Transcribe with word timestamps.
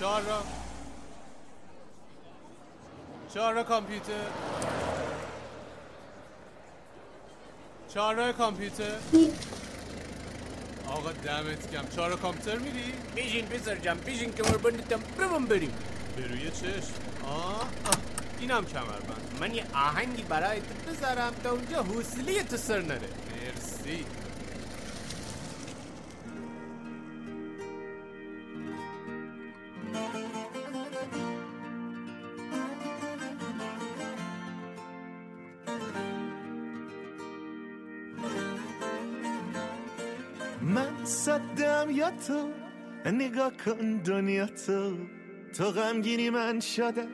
چهار 0.00 0.22
را 0.22 0.42
چهار 3.34 3.54
را 3.54 3.64
کامپیوتر. 3.64 4.12
چهار 7.94 8.14
را 8.14 8.32
کامپیوتر. 8.32 8.96
آقا 10.88 11.12
دمت 11.12 11.70
کم 11.70 11.88
چهار 11.96 12.10
را 12.10 12.16
کامپیوتر 12.16 12.58
میری؟ 12.58 12.92
بیشین 13.14 13.46
پسر 13.46 13.76
جم 13.76 13.94
بیشین 13.94 14.32
کمر 14.32 14.56
بندتم 14.56 15.00
برم 15.18 15.46
بریم. 15.46 15.72
به 16.16 16.26
روی 16.28 16.50
چشم. 16.50 16.92
آه, 17.24 17.60
آه. 17.60 17.68
اینم 18.40 18.64
کمربند. 18.64 19.36
من 19.40 19.54
یه 19.54 19.64
آهنگی 19.74 20.22
برای 20.22 20.60
تو 20.60 20.90
بذارم 20.90 21.32
تا 21.44 21.50
اونجا 21.50 21.82
حوصله 21.82 22.42
تو 22.42 22.56
سر 22.56 22.80
نره. 22.80 23.00
مرسی. 23.00 24.04
نگاه 43.10 43.52
کن 43.64 43.96
دنیا 43.96 44.46
تو. 44.46 44.96
تو 45.56 45.70
غمگینی 45.70 46.30
من 46.30 46.60
شدم 46.60 47.08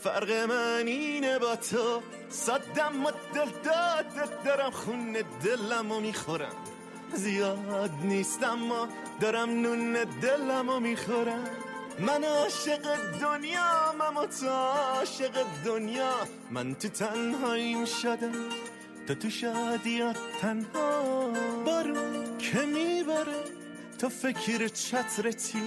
فرق 0.00 0.30
من 0.30 0.86
اینه 0.86 1.38
با 1.38 1.56
تو. 1.56 2.02
صدم 2.28 3.04
و 3.04 3.10
دل 3.34 3.50
دادت 3.64 4.44
دارم 4.44 4.70
خون 4.70 5.16
دلم 5.44 5.92
و 5.92 6.00
می‌خورم. 6.00 6.56
زیاد 7.14 7.90
نیستم 8.04 8.54
ما 8.54 8.88
دارم 9.20 9.50
نون 9.50 9.92
دلم 10.22 10.68
و 10.68 10.80
می‌خورم. 10.80 11.48
من 11.98 12.24
عاشق 12.24 12.84
دنیا 13.20 13.94
من 13.98 14.26
تو 14.26 14.48
عاشق 14.48 15.44
دنیا. 15.64 16.14
من 16.50 16.74
تو 16.74 16.88
تنهاییم 16.88 17.84
شدم 17.84 18.32
تو 19.06 19.14
تو 19.14 19.30
شادیات 19.30 20.16
تنها. 20.40 21.02
بارون 21.64 22.38
که 22.38 22.60
میباره 22.60 23.55
تو 23.98 24.08
فکر 24.08 24.68
چترتی 24.68 25.62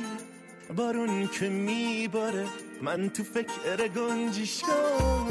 بارون 0.78 1.28
که 1.28 1.50
میباره. 1.50 2.46
من 2.82 3.10
تو 3.10 3.24
فکر 3.24 3.88
گنجیشگاه 3.88 5.30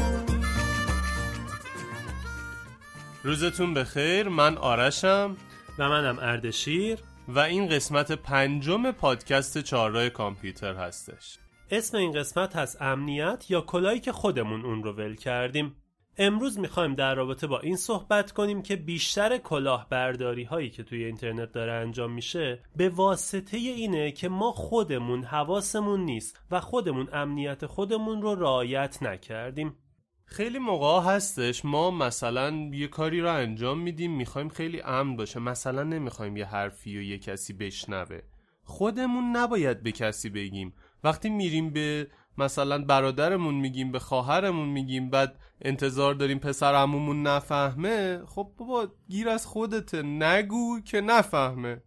روزتون 3.23 3.75
بخیر. 3.75 4.29
من 4.29 4.57
آرشم. 4.57 5.37
و 5.79 5.89
منم 5.89 6.19
اردشیر. 6.19 6.99
و 7.29 7.39
این 7.39 7.69
قسمت 7.69 8.13
پنجم 8.13 8.91
پادکست 8.91 9.59
چهارراه 9.59 10.09
کامپیوتر 10.09 10.75
هستش. 10.75 11.39
اسم 11.71 11.97
این 11.97 12.13
قسمت 12.13 12.57
هست 12.57 12.83
امنیت 12.83 13.45
یا 13.49 13.61
کلایی 13.61 14.01
که 14.01 14.13
خودمون 14.13 14.65
اون 14.65 14.83
رو 14.83 14.93
ول 14.93 15.15
کردیم. 15.15 15.77
امروز 16.19 16.59
می‌خوایم 16.59 16.95
در 16.95 17.15
رابطه 17.15 17.47
با 17.47 17.61
این 17.61 17.77
صحبت 17.77 18.33
کنیم 18.33 18.63
که 18.63 18.77
بیشتر 18.77 19.39
کلاهبرداری 19.39 20.45
هایی 20.45 20.71
که 20.71 20.83
توی 20.83 21.05
اینترنت 21.05 21.53
داره 21.53 21.73
انجام 21.73 22.13
میشه 22.13 22.63
به 22.77 22.89
واسطه 22.89 23.57
اینه 23.57 24.13
که 24.13 24.29
ما 24.29 24.53
خودمون 24.53 25.25
حواسمون 25.25 26.01
نیست 26.01 26.41
و 26.51 26.61
خودمون 26.61 27.09
امنیت 27.13 27.67
خودمون 27.67 28.23
رو 28.23 28.35
رعایت 28.35 29.03
نکردیم. 29.03 29.77
خیلی 30.25 30.59
موقع 30.59 31.11
هستش 31.11 31.65
ما 31.65 31.91
مثلا 31.91 32.71
یه 32.73 32.89
کاری 32.89 33.21
رو 33.21 33.35
انجام 33.35 33.79
میدیم 33.79 34.17
می‌خوایم 34.17 34.49
خیلی 34.49 34.81
امن 34.81 35.17
باشه. 35.17 35.41
مثلا 35.41 35.83
نمی‌خوایم 35.83 36.37
یه 36.37 36.45
حرفی 36.45 36.99
و 36.99 37.03
یه 37.03 37.19
کسی 37.19 37.53
بشنوه. 37.53 38.21
خودمون 38.63 39.37
نباید 39.37 39.83
به 39.83 39.93
کسی 39.93 40.31
بگیم. 40.31 40.75
وقتی 41.05 41.31
میریم 41.31 41.71
به 41.71 42.07
مثلا 42.39 42.85
برادرمون 42.85 43.55
میگیم 43.55 43.93
به 43.93 43.99
خواهرمون 43.99 44.69
میگیم 44.69 45.11
بعد 45.11 45.39
انتظار 45.63 46.15
داریم 46.15 46.39
پسر 46.39 46.75
عمومون 46.75 47.23
نفهمه 47.23 48.21
خب 48.27 48.53
بابا 48.57 48.89
گیر 49.09 49.29
از 49.29 49.47
خودته 49.47 50.03
نگو 50.03 50.81
که 50.81 51.01
نفهمه. 51.01 51.83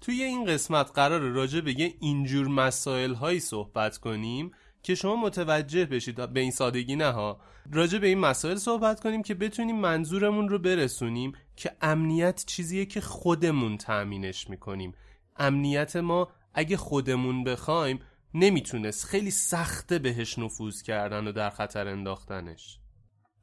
توی 0.00 0.22
این 0.22 0.44
قسمت 0.44 0.90
قرار 0.94 1.20
راجع 1.20 1.60
به 1.60 1.80
یه 1.80 1.94
اینجور 2.00 2.48
مسائل 2.48 3.14
هایی 3.14 3.40
صحبت 3.40 3.98
کنیم 3.98 4.50
که 4.82 4.94
شما 4.94 5.16
متوجه 5.16 5.84
بشید. 5.84 6.32
به 6.32 6.40
این 6.40 6.50
سادگی 6.50 6.96
نه 6.96 7.10
ها. 7.10 7.40
راجع 7.72 7.98
به 7.98 8.06
این 8.06 8.18
مسائل 8.18 8.56
صحبت 8.56 9.00
کنیم 9.00 9.22
که 9.22 9.34
بتونیم 9.34 9.76
منظورمون 9.76 10.48
رو 10.48 10.58
برسونیم 10.58 11.32
که 11.56 11.70
امنیت 11.80 12.44
چیزیه 12.46 12.86
که 12.86 13.00
خودمون 13.00 13.76
تأمینش 13.76 14.50
می‌کنیم. 14.50 14.94
امنیت 15.36 15.96
ما 15.96 16.28
اگه 16.54 16.76
خودمون 16.76 17.44
بخوایم 17.44 18.00
نمی‌تونست 18.38 19.04
خیلی 19.04 19.30
سخته 19.30 19.98
بهش 19.98 20.38
نفوذ 20.38 20.82
کردن 20.82 21.28
و 21.28 21.32
در 21.32 21.50
خطر 21.50 21.88
انداختنش. 21.88 22.78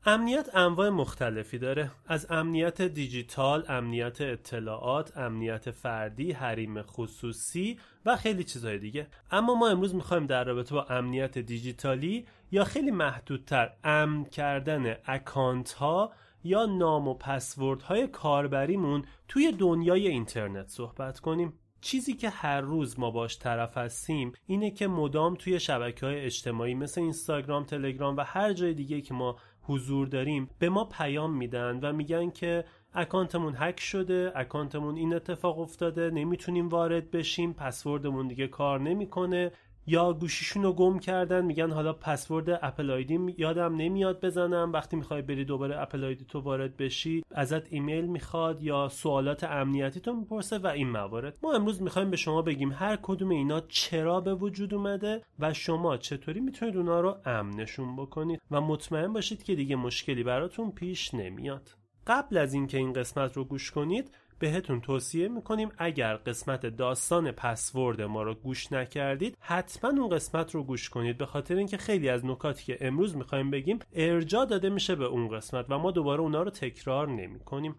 امنیت 0.06 0.56
انواع 0.56 0.90
مختلفی 0.90 1.58
داره. 1.58 1.92
از 2.08 2.28
امنیت 2.30 2.82
دیجیتال، 2.82 3.66
امنیت 3.70 4.22
اطلاعات، 4.22 5.18
امنیت 5.18 5.72
فردی، 5.72 6.32
حریم 6.32 6.82
خصوصی 6.82 7.80
و 8.06 8.16
خیلی 8.16 8.44
چیزهای 8.44 8.80
دیگه. 8.80 9.08
اما 9.32 9.56
ما 9.56 9.70
امروز 9.70 9.96
می‌خوایم 9.96 10.26
در 10.26 10.44
رابطه 10.44 10.76
با 10.76 10.84
امنیت 10.84 11.38
دیجیتالی 11.38 12.26
یا 12.52 12.64
خیلی 12.64 12.92
محدودتر 12.92 13.74
امن 13.84 14.26
کردن 14.26 14.96
اکانت 15.06 15.72
ها 15.72 16.14
یا 16.44 16.66
نام 16.66 17.08
و 17.08 17.14
پسورد 17.14 17.82
های 17.82 18.08
کاربریمون 18.08 19.06
توی 19.28 19.52
دنیای 19.52 20.08
اینترنت 20.08 20.68
صحبت 20.68 21.20
کنیم. 21.20 21.54
چیزی 21.84 22.14
که 22.14 22.30
هر 22.30 22.62
روز 22.62 23.00
ما 23.00 23.12
باش 23.12 23.40
طرف 23.40 23.78
هستیم 23.78 24.32
اینه 24.46 24.72
که 24.72 24.88
مدام 24.88 25.36
توی 25.36 25.60
شبکه 25.60 26.06
های 26.06 26.20
اجتماعی 26.20 26.74
مثل 26.74 27.02
اینستاگرام، 27.02 27.64
تلگرام 27.64 28.18
و 28.18 28.22
هر 28.22 28.54
جای 28.54 28.74
دیگه 28.74 29.02
که 29.02 29.14
ما 29.14 29.36
حضور 29.62 30.08
داریم 30.08 30.50
به 30.60 30.70
ما 30.70 30.86
پیام 30.86 31.38
میدن 31.38 31.80
و 31.80 31.94
میگن 31.94 32.30
که 32.30 32.66
اکانتمون 32.94 33.56
هک 33.58 33.80
شده 33.80 34.32
اکانتمون 34.36 34.96
این 34.96 35.14
اتفاق 35.14 35.60
افتاده 35.60 36.10
نمی‌تونیم 36.10 36.70
وارد 36.70 37.12
بشیم 37.12 37.54
پسوردمون 37.54 38.28
دیگه 38.28 38.48
کار 38.48 38.80
نمی‌کنه. 38.80 39.52
یا 39.88 40.14
گوشیشون 40.14 40.64
رو 40.64 40.74
گم 40.74 41.00
کردن 41.00 41.46
میگن 41.46 41.72
حالا 41.72 41.94
پسورد 41.94 42.60
Apple 42.62 42.92
ID 42.92 43.20
یادم 43.38 43.76
نمیاد 43.76 44.26
بزنم. 44.26 44.74
وقتی 44.74 44.96
می‌خوای 44.96 45.22
بری 45.22 45.46
دوباره 45.46 45.82
Apple 45.82 46.04
ID 46.04 46.26
تو 46.26 46.40
وارد 46.40 46.78
بشی 46.78 47.24
ازت 47.32 47.74
ایمیل 47.74 48.06
می‌خواد 48.06 48.64
یا 48.64 48.90
سوالات 48.90 49.44
امنیتی 49.44 50.00
تو 50.00 50.14
می‌پرسه 50.14 50.58
و 50.58 50.68
این 50.68 50.90
موارد. 50.90 51.38
ما 51.44 51.54
امروز 51.54 51.82
می‌خوایم 51.82 52.10
به 52.10 52.18
شما 52.18 52.42
بگیم 52.42 52.72
هر 52.72 53.00
کدوم 53.02 53.30
اینا 53.30 53.62
چرا 53.62 54.22
به 54.22 54.36
وجود 54.36 54.74
اومده 54.74 55.22
و 55.40 55.54
شما 55.54 55.98
چطوری 55.98 56.40
می‌تونید 56.40 56.78
اونا 56.78 57.02
رو 57.02 57.18
امنشون 57.26 57.96
بکنید. 57.96 58.42
و 58.52 58.62
مطمئن 58.62 59.14
باشید 59.14 59.44
که 59.44 59.56
دیگه 59.56 59.76
مشکلی 59.76 60.24
براتون 60.24 60.72
پیش 60.72 61.14
نمیاد. 61.14 61.70
قبل 62.08 62.38
از 62.38 62.54
اینکه 62.54 62.78
این 62.78 62.94
قسمت 62.94 63.38
رو 63.38 63.44
گوش 63.44 63.72
کنید 63.72 64.12
بهتون 64.44 64.82
توصیه 64.82 65.28
می‌کنیم 65.28 65.70
اگر 65.78 66.16
قسمت 66.16 66.66
داستان 66.66 67.32
پسورد 67.32 68.02
ما 68.02 68.24
رو 68.24 68.34
گوش 68.34 68.72
نکردید 68.72 69.38
حتما 69.40 70.02
اون 70.02 70.10
قسمت 70.10 70.56
رو 70.56 70.64
گوش 70.64 70.90
کنید. 70.90 71.18
به 71.18 71.26
خاطر 71.26 71.56
اینکه 71.56 71.78
خیلی 71.78 72.10
از 72.10 72.26
نکاتی 72.26 72.64
که 72.64 72.78
امروز 72.88 73.16
می‌خوایم 73.16 73.52
بگیم 73.52 73.80
ارجا 73.94 74.46
داده 74.46 74.70
میشه 74.70 74.96
به 74.96 75.06
اون 75.06 75.28
قسمت 75.28 75.66
و 75.70 75.78
ما 75.78 75.92
دوباره 75.92 76.22
اونا 76.22 76.44
رو 76.44 76.50
تکرار 76.50 77.08
نمی‌کنیم. 77.08 77.76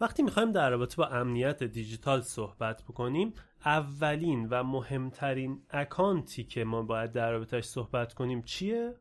وقتی 0.00 0.22
می‌خوایم 0.22 0.52
در 0.52 0.70
رابطه 0.70 0.96
با 0.96 1.06
امنیت 1.06 1.62
دیجیتال 1.62 2.20
صحبت 2.20 2.82
بکنیم 2.82 3.32
اولین 3.64 4.48
و 4.50 4.62
مهمترین 4.62 5.62
اکانتی 5.70 6.44
که 6.44 6.64
ما 6.64 6.82
باید 6.82 7.12
در 7.12 7.32
رابطهش 7.32 7.64
صحبت 7.64 8.14
کنیم 8.14 8.42
چیه؟ 8.42 8.94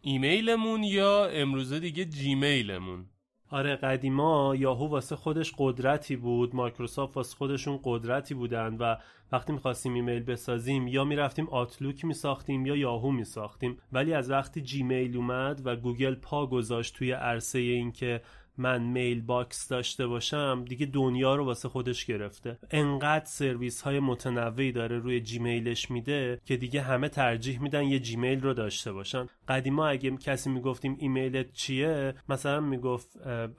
ایمیلمون 0.00 0.84
یا 0.84 1.26
امروزه 1.26 1.80
دیگه 1.80 2.04
جیمیلمون؟ 2.04 3.09
آره 3.52 3.76
قدیما 3.76 4.56
یاهو 4.56 4.86
واسه 4.86 5.16
خودش 5.16 5.54
قدرتی 5.58 6.16
بود 6.16 6.56
مایکروسافت 6.56 7.16
واسه 7.16 7.36
خودشون 7.36 7.80
قدرتی 7.84 8.34
بودن 8.34 8.76
و 8.76 8.96
وقتی 9.32 9.52
می‌خواستیم 9.52 9.94
ایمیل 9.94 10.22
بسازیم 10.22 10.88
یا 10.88 11.04
می‌رفتیم 11.04 11.48
Outlook 11.48 12.04
میساختیم 12.04 12.66
یا 12.66 12.76
یاهو 12.76 13.10
میساختیم. 13.10 13.78
ولی 13.92 14.14
از 14.14 14.30
وقتی 14.30 14.60
جیمیل 14.60 15.16
اومد 15.16 15.62
و 15.64 15.76
گوگل 15.76 16.14
پا 16.14 16.46
گذاشت 16.46 16.94
توی 16.94 17.12
عرصه 17.12 17.58
این 17.58 17.92
که 17.92 18.22
من 18.60 18.82
mailbox 18.82 19.68
داشته 19.68 20.06
باشم 20.06 20.64
دیگه 20.68 20.86
دنیا 20.86 21.34
رو 21.34 21.44
واسه 21.44 21.68
خودش 21.68 22.04
گرفته. 22.04 22.58
انقدر 22.70 23.24
سرویس 23.24 23.82
های 23.82 24.00
متنوعی 24.00 24.72
داره 24.72 24.98
روی 24.98 25.20
جیمیلش 25.20 25.90
میده 25.90 26.40
که 26.44 26.56
دیگه 26.56 26.80
همه 26.80 27.08
ترجیح 27.08 27.62
میدن 27.62 27.82
یه 27.82 27.98
جیمیل 27.98 28.40
رو 28.40 28.54
داشته 28.54 28.92
باشن. 28.92 29.26
قدیما 29.48 29.86
اگه 29.86 30.16
کسی 30.16 30.50
می‌گفتیم 30.50 30.96
ایمیلت 30.98 31.52
چیه؟ 31.52 32.14
مثلا 32.28 32.60
می‌گفت 32.60 33.08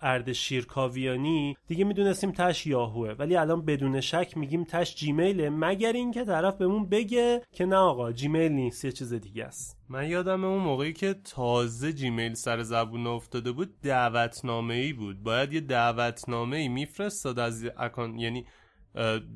اردشیر 0.01 0.65
کاویانی 0.65 1.57
دیگه 1.68 1.83
می‌دونستیم 1.83 2.31
تش 2.31 2.68
یاهوه. 2.68 3.12
ولی 3.12 3.36
الان 3.36 3.65
بدون 3.65 4.01
شک 4.01 4.38
میگیم 4.38 4.63
تش 4.63 4.95
جیمیله 4.95 5.50
مگر 5.50 5.94
اینکه 5.94 6.25
طرف 6.25 6.57
بهمون 6.57 6.89
بگه 6.89 7.42
که 7.51 7.65
نه 7.65 7.75
آقا 7.75 8.12
جیمیل 8.12 8.51
نیست 8.51 8.86
یه 8.86 8.92
چیز 8.92 9.13
دیگه 9.13 9.45
است. 9.45 9.81
من 9.92 10.10
یادم 10.10 10.44
اون 10.44 10.64
موقعی 10.64 10.94
که 10.94 11.14
تازه 11.14 11.94
جیمیل 11.94 12.34
سر 12.34 12.64
زبون 12.64 13.08
افتاده 13.08 13.52
بود 13.52 13.82
دعوتنامه 13.82 14.74
ای 14.74 14.94
بود. 14.94 15.24
باید 15.24 15.54
یه 15.54 15.62
دعوتنامه 15.62 16.58
ای 16.58 16.68
میفرستاد 16.68 17.40
از 17.40 17.66
اکان 17.78 18.20
یعنی 18.20 18.46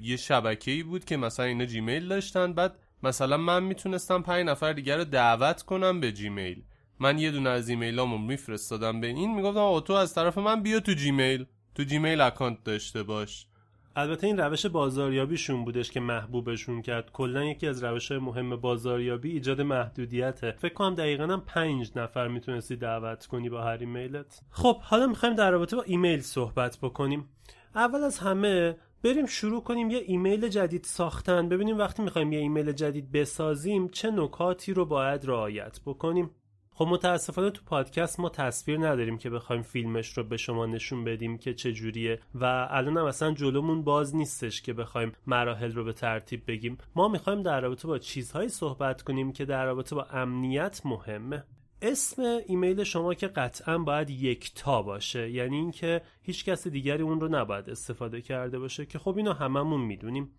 یه 0.01 0.17
شبکه 0.17 0.71
ای 0.71 0.83
بود 0.83 1.05
که 1.05 1.17
مثلا 1.17 1.45
اینا 1.45 1.65
جیمیل 1.65 2.07
داشتن 2.07 2.53
بعد 2.53 2.79
مثلا 3.03 3.37
من 3.37 3.63
می‌تونستم 3.63 4.21
پنج 4.21 4.45
نفر 4.45 4.73
دیگر 4.73 4.97
رو 4.97 5.03
دعوت 5.03 5.61
کنم 5.61 5.99
به 5.99 6.11
جیمیل. 6.11 6.63
من 6.99 7.19
یه 7.19 7.31
دونه 7.31 7.49
از 7.49 7.69
ایمیلامو 7.69 8.17
میفرستادم 8.17 9.01
به 9.01 9.07
این 9.07 9.35
می‌گفتم 9.35 9.59
آقا 9.59 9.81
تو 9.81 9.93
از 9.93 10.13
طرف 10.13 10.37
من 10.37 10.63
بیا 10.63 10.79
تو 10.79 10.93
جیمیل. 10.93 11.45
تو 11.75 11.83
جیمیل 11.83 12.21
اکانت 12.21 12.63
داشته 12.63 13.03
باش. 13.03 13.47
البته 13.97 14.27
این 14.27 14.37
روش 14.37 14.65
بازاریابیشون 14.65 15.65
بودش 15.65 15.91
که 15.91 15.99
محبوبشون 15.99 16.81
کرد. 16.81 17.11
کلا 17.11 17.43
یکی 17.43 17.67
از 17.67 17.83
روش 17.83 18.11
مهم 18.11 18.55
بازاریابی 18.55 19.31
ایجاد 19.31 19.61
محدودیته. 19.61 20.55
فکر 20.57 20.73
کنم 20.73 20.95
دقیقا 20.95 21.23
هم 21.23 21.41
پنج 21.41 21.91
نفر 21.95 22.27
می‌تونستی 22.27 22.75
دعوت 22.75 23.25
کنی 23.25 23.49
با 23.49 23.61
هر 23.61 23.77
ایمیلت. 23.77 24.41
خب 24.49 24.77
حالا 24.81 25.07
می‌خوایم 25.07 25.35
در 25.35 25.51
رابطه 25.51 25.75
با 25.75 25.83
ایمیل 25.83 26.19
صحبت 26.19 26.77
بکنیم. 26.81 27.29
اول 27.75 28.03
از 28.03 28.19
همه 28.19 28.77
بریم 29.03 29.25
شروع 29.25 29.63
کنیم 29.63 29.89
یه 29.89 29.97
ایمیل 30.05 30.47
جدید 30.47 30.83
ساختن. 30.83 31.49
ببینیم 31.49 31.77
وقتی 31.77 32.03
می‌خوایم 32.03 32.33
یه 32.33 32.39
ایمیل 32.39 32.71
جدید 32.71 33.11
بسازیم 33.11 33.87
چه 33.87 34.11
نکاتی 34.11 34.73
رو 34.73 34.85
باید 34.85 35.25
رعایت 35.25 35.79
بکنیم. 35.85 36.29
خب 36.77 36.85
متاسفانه 36.85 37.49
تو 37.49 37.61
پادکست 37.65 38.19
ما 38.19 38.29
تصویر 38.29 38.77
نداریم 38.77 39.17
که 39.17 39.29
بخوایم 39.29 39.61
فیلمش 39.61 40.17
رو 40.17 40.23
به 40.23 40.37
شما 40.37 40.65
نشون 40.65 41.03
بدیم 41.03 41.37
که 41.37 41.53
چه 41.53 41.73
جوریه 41.73 42.19
و 42.35 42.67
الان 42.71 42.97
هم 42.97 43.05
اصلا 43.05 43.31
جلومون 43.31 43.83
باز 43.83 44.15
نیستش 44.15 44.61
که 44.61 44.73
بخوایم 44.73 45.11
مراحل 45.27 45.71
رو 45.71 45.83
به 45.83 45.93
ترتیب 45.93 46.43
بگیم. 46.47 46.77
ما 46.95 47.07
می‌خوایم 47.07 47.41
در 47.41 47.61
رابطه 47.61 47.87
با 47.87 47.97
چیزهایی 47.97 48.49
صحبت 48.49 49.01
کنیم 49.01 49.31
که 49.31 49.45
در 49.45 49.65
رابطه 49.65 49.95
با 49.95 50.03
امنیت 50.03 50.81
مهمه. 50.85 51.43
اسم 51.81 52.21
ایمیل 52.47 52.83
شما 52.83 53.13
که 53.13 53.27
قطعا 53.27 53.77
باید 53.77 54.09
یکتا 54.09 54.81
باشه 54.81 55.29
یعنی 55.31 55.55
اینکه 55.55 56.01
هیچ 56.21 56.45
کس 56.45 56.67
دیگری 56.67 57.03
اون 57.03 57.21
رو 57.21 57.27
نباید 57.27 57.69
استفاده 57.69 58.21
کرده 58.21 58.59
باشه 58.59 58.85
که 58.85 58.99
خب 58.99 59.17
اینو 59.17 59.33
هممون 59.33 59.81
می‌دونیم. 59.81 60.31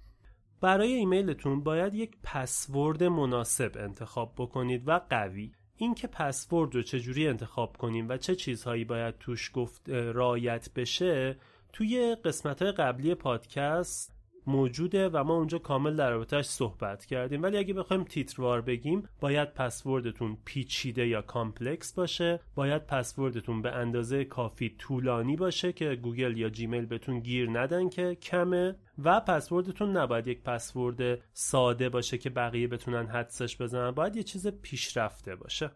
برای 0.61 0.93
ایمیلتون 0.93 1.63
باید 1.63 1.95
یک 1.95 2.17
پسورد 2.23 3.05
مناسب 3.05 3.73
انتخاب 3.77 4.33
بکنید 4.37 4.89
و 4.89 5.01
قوی. 5.11 5.53
اینکه 5.77 6.07
پسورد 6.07 6.75
رو 6.75 6.83
چجوری 6.83 7.29
انتخاب 7.29 7.77
کنیم 7.77 8.09
و 8.09 8.17
چه 8.17 8.35
چیزهایی 8.35 8.85
باید 8.85 9.19
توش 9.19 9.51
گفت 9.55 9.89
رایت 9.91 10.71
بشه 10.75 11.37
توی 11.73 12.17
قسمت 12.25 12.63
قبلی 12.63 13.15
پادکست 13.15 14.16
موجوده 14.47 15.09
و 15.09 15.25
ما 15.25 15.35
اونجا 15.35 15.59
کامل 15.59 15.97
در 15.97 16.11
رابطه‌ش 16.11 16.47
صحبت 16.47 17.05
کردیم. 17.05 17.43
ولی 17.43 17.59
اگه 17.59 17.75
بخوایم 17.75 18.05
تیتروار 18.05 18.61
بگیم 18.61 19.09
باید 19.21 19.55
پسوردتون 19.55 20.39
پیچیده 20.45 21.07
یا 21.07 21.23
complex 21.23 21.93
باشه. 21.93 22.41
باید 22.55 22.87
پسوردتون 22.87 23.63
به 23.63 23.73
اندازه 23.73 24.25
کافی 24.25 24.75
طولانی 24.79 25.37
باشه 25.37 25.73
که 25.73 25.95
گوگل 25.95 26.37
یا 26.37 26.49
جیمیل 26.49 26.87
بهتون 26.87 27.21
گیر 27.21 27.51
ندن 27.51 27.89
که 27.89 28.15
کمه. 28.15 28.77
و 29.05 29.21
پسوردتون 29.21 29.97
نباید 29.97 30.27
یک 30.27 30.43
پسورد 30.43 31.19
ساده 31.33 31.89
باشه 31.89 32.19
که 32.19 32.31
بقیه 32.31 32.69
بتونن 32.69 33.07
حدسش 33.07 33.57
بزنن. 33.63 33.91
باید 33.91 34.17
یه 34.17 34.23
چیز 34.23 34.49
پیشرفته 34.49 35.37
باشه. 35.37 35.71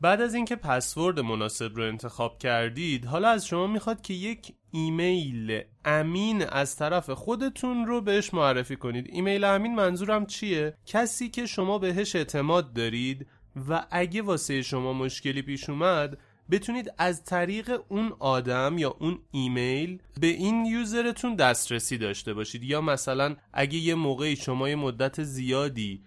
بعد 0.00 0.20
از 0.20 0.34
اینکه 0.34 0.56
پسورد 0.56 1.20
مناسب 1.20 1.76
رو 1.76 1.82
انتخاب 1.82 2.38
کردید 2.38 3.04
حالا 3.04 3.28
از 3.28 3.46
شما 3.46 3.66
می‌خواد 3.66 4.02
که 4.02 4.14
یک 4.14 4.54
ایمیل 4.70 5.62
امین 5.84 6.42
از 6.42 6.76
طرف 6.76 7.10
خودتون 7.10 7.86
رو 7.86 8.00
بهش 8.00 8.34
معرفی 8.34 8.76
کنید. 8.76 9.06
ایمیل 9.12 9.44
امین 9.44 9.74
منظورم 9.74 10.26
چیه؟ 10.26 10.74
کسی 10.86 11.28
که 11.28 11.46
شما 11.46 11.78
بهش 11.78 12.16
اعتماد 12.16 12.72
دارید 12.72 13.26
و 13.68 13.86
اگه 13.90 14.22
واسه 14.22 14.62
شما 14.62 14.92
مشکلی 14.92 15.42
پیش 15.42 15.70
اومد 15.70 16.18
بتونید 16.50 16.92
از 16.98 17.24
طریق 17.24 17.80
اون 17.88 18.12
آدم 18.18 18.78
یا 18.78 18.96
اون 19.00 19.18
ایمیل 19.30 19.98
به 20.20 20.26
این 20.26 20.66
یوزرتون 20.66 21.34
دسترسی 21.34 21.98
داشته 21.98 22.34
باشید. 22.34 22.64
یا 22.64 22.80
مثلا 22.80 23.36
اگه 23.52 23.78
یه 23.78 23.94
موقعی 23.94 24.36
شما 24.36 24.68
یه 24.68 24.76
مدت 24.76 25.22
زیادی 25.22 26.02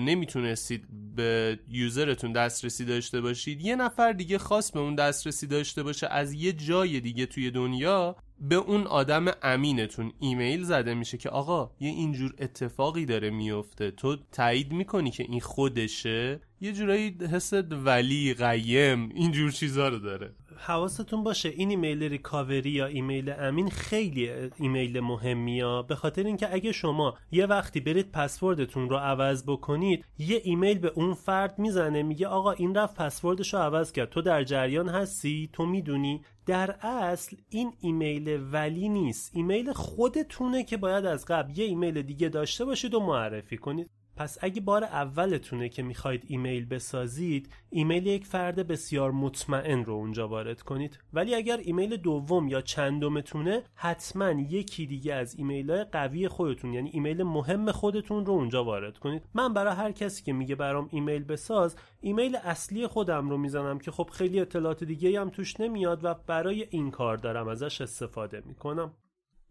نمی‌تونستید 0.00 0.86
به 1.16 1.58
user 1.68 2.05
تون 2.05 2.32
دسترسی 2.32 2.84
داشته 2.84 3.20
باشید. 3.20 3.60
یه 3.60 3.76
نفر 3.76 4.12
دیگه 4.12 4.38
خاص 4.38 4.72
به 4.72 4.80
اون 4.80 4.94
دسترسی 4.94 5.46
داشته 5.46 5.82
باشه 5.82 6.06
از 6.06 6.32
یه 6.32 6.52
جای 6.52 7.00
دیگه 7.00 7.26
توی 7.26 7.50
دنیا 7.50 8.16
به 8.40 8.54
اون 8.54 8.86
آدم 8.86 9.24
امینتون 9.42 10.12
ایمیل 10.20 10.62
زده 10.62 10.94
میشه 10.94 11.18
که 11.18 11.28
آقا 11.28 11.70
یه 11.80 11.90
اینجور 11.90 12.34
اتفاقی 12.38 13.06
داره 13.06 13.30
میفته. 13.30 13.90
تو 13.90 14.16
تایید 14.32 14.72
می‌کنی 14.72 15.10
که 15.10 15.22
این 15.22 15.40
خودشه؟ 15.40 16.40
یه 16.60 16.72
جورایی 16.72 17.16
حس 17.32 17.52
ولی 17.70 18.34
قیم 18.34 19.08
اینجور 19.14 19.50
چیزا 19.50 19.88
رو 19.88 19.98
داره. 19.98 20.34
حواستون 20.56 21.24
باشه 21.24 21.48
این 21.48 21.70
ایمیل 21.70 22.02
recovery 22.02 22.70
یا 22.70 22.86
ایمیل 22.86 23.34
امین 23.38 23.70
خیلی 23.70 24.30
ایمیل 24.56 25.00
مهمیه. 25.00 25.82
به 25.88 25.94
خاطر 25.94 26.24
اینکه 26.24 26.54
اگه 26.54 26.72
شما 26.72 27.14
یه 27.30 27.46
وقتی 27.46 27.80
برید 27.80 28.12
پسوردتون 28.12 28.88
رو 28.88 28.96
عوض 28.96 29.44
بکنید 29.46 30.04
یه 30.18 30.40
ایمیل 30.44 30.78
به 30.78 30.92
اون 30.94 31.14
فرد 31.14 31.58
می‌زنه 31.58 32.02
میگه 32.02 32.26
آقا 32.26 32.52
این 32.52 32.74
رفت 32.74 32.94
پسوردش 32.94 33.54
رو 33.54 33.60
عوض 33.60 33.92
کرد. 33.92 34.10
تو 34.10 34.22
در 34.22 34.44
جریان 34.44 34.88
هستی؟ 34.88 35.50
تو 35.52 35.66
می‌دونی؟ 35.66 36.22
در 36.46 36.70
اصل 36.86 37.36
این 37.48 37.72
ایمیل 37.80 38.48
ولی 38.52 38.88
نیست. 38.88 39.30
ایمیل 39.34 39.72
خودتونه 39.72 40.64
که 40.64 40.76
باید 40.76 41.06
از 41.06 41.24
قبل 41.24 41.58
یه 41.58 41.64
ایمیل 41.64 42.02
دیگه 42.02 42.28
داشته 42.28 42.64
باشید 42.64 42.94
و 42.94 43.00
معرفی 43.00 43.56
کنید. 43.56 43.90
پس 44.22 44.38
اگه 44.40 44.60
بار 44.60 44.84
اولتونه 44.84 45.68
که 45.68 45.82
می‌خواید 45.82 46.24
ایمیل 46.26 46.66
بسازید 46.66 47.54
ایمیل 47.70 48.06
یک 48.06 48.26
فرد 48.26 48.66
بسیار 48.68 49.12
مطمئن 49.12 49.84
رو 49.84 49.94
اونجا 49.94 50.28
وارد 50.28 50.62
کنید. 50.62 50.98
ولی 51.12 51.34
اگر 51.34 51.56
ایمیل 51.56 51.96
دوم 51.96 52.48
یا 52.48 52.60
چندمتونه 52.60 53.62
حتما 53.74 54.30
یکی 54.30 54.86
دیگه 54.86 55.14
از 55.14 55.34
ایمیل 55.38 55.70
های 55.70 55.84
قوی 55.84 56.28
خودتون 56.28 56.72
یعنی 56.72 56.90
ایمیل 56.90 57.22
مهم 57.22 57.72
خودتون 57.72 58.26
رو 58.26 58.32
اونجا 58.32 58.64
وارد 58.64 58.98
کنید. 58.98 59.22
من 59.34 59.54
برای 59.54 59.74
هر 59.74 59.92
کسی 59.92 60.22
که 60.22 60.32
میگه 60.32 60.54
برام 60.54 60.88
ایمیل 60.92 61.24
بساز 61.24 61.76
ایمیل 62.00 62.36
اصلی 62.36 62.86
خودم 62.86 63.30
رو 63.30 63.38
می‌زنم 63.38 63.78
که 63.78 63.90
خب 63.90 64.10
خیلی 64.12 64.40
اطلاعات 64.40 64.84
دیگه 64.84 65.20
هم 65.20 65.30
توش 65.30 65.60
نمیاد 65.60 66.04
و 66.04 66.14
برای 66.26 66.66
این 66.70 66.90
کار 66.90 67.16
دارم 67.16 67.48
ازش 67.48 67.80
استفاده 67.80 68.42
می‌کنم. 68.46 68.92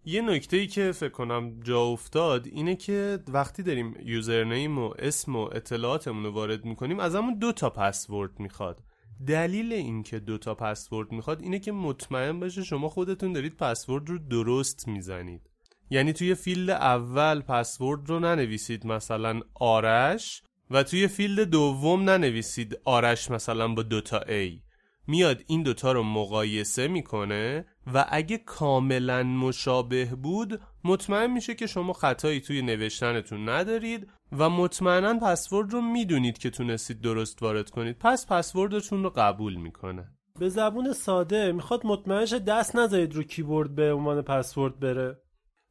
یه 0.05 0.21
نکته 0.21 0.57
ای 0.57 0.67
که 0.67 0.91
فکر 0.91 1.09
کنم 1.09 1.59
جا 1.59 1.81
افتاد 1.81 2.47
اینه 2.47 2.75
که 2.75 3.19
وقتی 3.27 3.63
داریم 3.63 3.95
username 4.03 4.79
و 4.79 4.93
اسم 4.99 5.35
و 5.35 5.39
اطلاعاتمون 5.39 6.23
رو 6.23 6.31
وارد 6.31 6.65
می‌کنیم 6.65 6.99
ازمون 6.99 7.37
دو 7.37 7.51
تا 7.51 7.69
پسورد 7.69 8.39
می‌خواد. 8.39 8.83
دلیل 9.27 9.73
اینکه 9.73 10.19
دو 10.19 10.37
تا 10.37 10.55
پسورد 10.55 11.11
می‌خواد 11.11 11.41
اینه 11.41 11.59
که 11.59 11.71
مطمئن 11.71 12.39
باشه 12.39 12.63
شما 12.63 12.89
خودتون 12.89 13.33
دارید 13.33 13.57
پسورد 13.57 14.09
رو 14.09 14.17
درست 14.17 14.87
می‌زنید. 14.87 15.49
یعنی 15.89 16.13
توی 16.13 16.35
فیلد 16.35 16.69
اول 16.69 17.41
پسورد 17.41 18.09
رو 18.09 18.19
ننویسید 18.19 18.85
مثلا 18.85 19.41
آرش 19.55 20.43
و 20.69 20.83
توی 20.83 21.07
فیلد 21.07 21.39
دوم 21.39 22.09
ننویسید 22.09 22.77
آرش 22.85 23.31
مثلا 23.31 23.67
با 23.67 23.83
دوتا 23.83 24.19
A. 24.19 24.61
میاد 25.07 25.43
این 25.47 25.63
دوتا 25.63 25.91
رو 25.91 26.03
مقایسه 26.03 26.87
می‌کنه 26.87 27.65
و 27.93 28.05
اگه 28.09 28.37
کاملا 28.37 29.23
مشابه 29.23 30.05
بود 30.05 30.61
مطمئن 30.83 31.31
میشه 31.31 31.55
که 31.55 31.67
شما 31.67 31.93
خطایی 31.93 32.41
توی 32.41 32.61
نوشتنتون 32.61 33.49
ندارید 33.49 34.07
و 34.37 34.49
مطمئنا 34.49 35.19
پسورد 35.19 35.73
رو 35.73 35.81
می‌دونید 35.81 36.37
که 36.37 36.49
تونستید 36.49 37.01
درست 37.01 37.43
وارد 37.43 37.69
کنید. 37.69 37.97
پس 37.99 38.27
پسوردتون 38.27 39.03
رو 39.03 39.09
قبول 39.09 39.55
می‌کنه 39.55 40.11
به 40.39 40.49
زبون 40.49 40.93
ساده 40.93 41.51
می‌خواد 41.51 41.85
مطمئنش 41.85 42.33
دست 42.33 42.75
نذارید 42.75 43.15
رو 43.15 43.23
کیبورد 43.23 43.75
به 43.75 43.93
عنوان 43.93 44.21
پسورد 44.21 44.79
بره. 44.79 45.17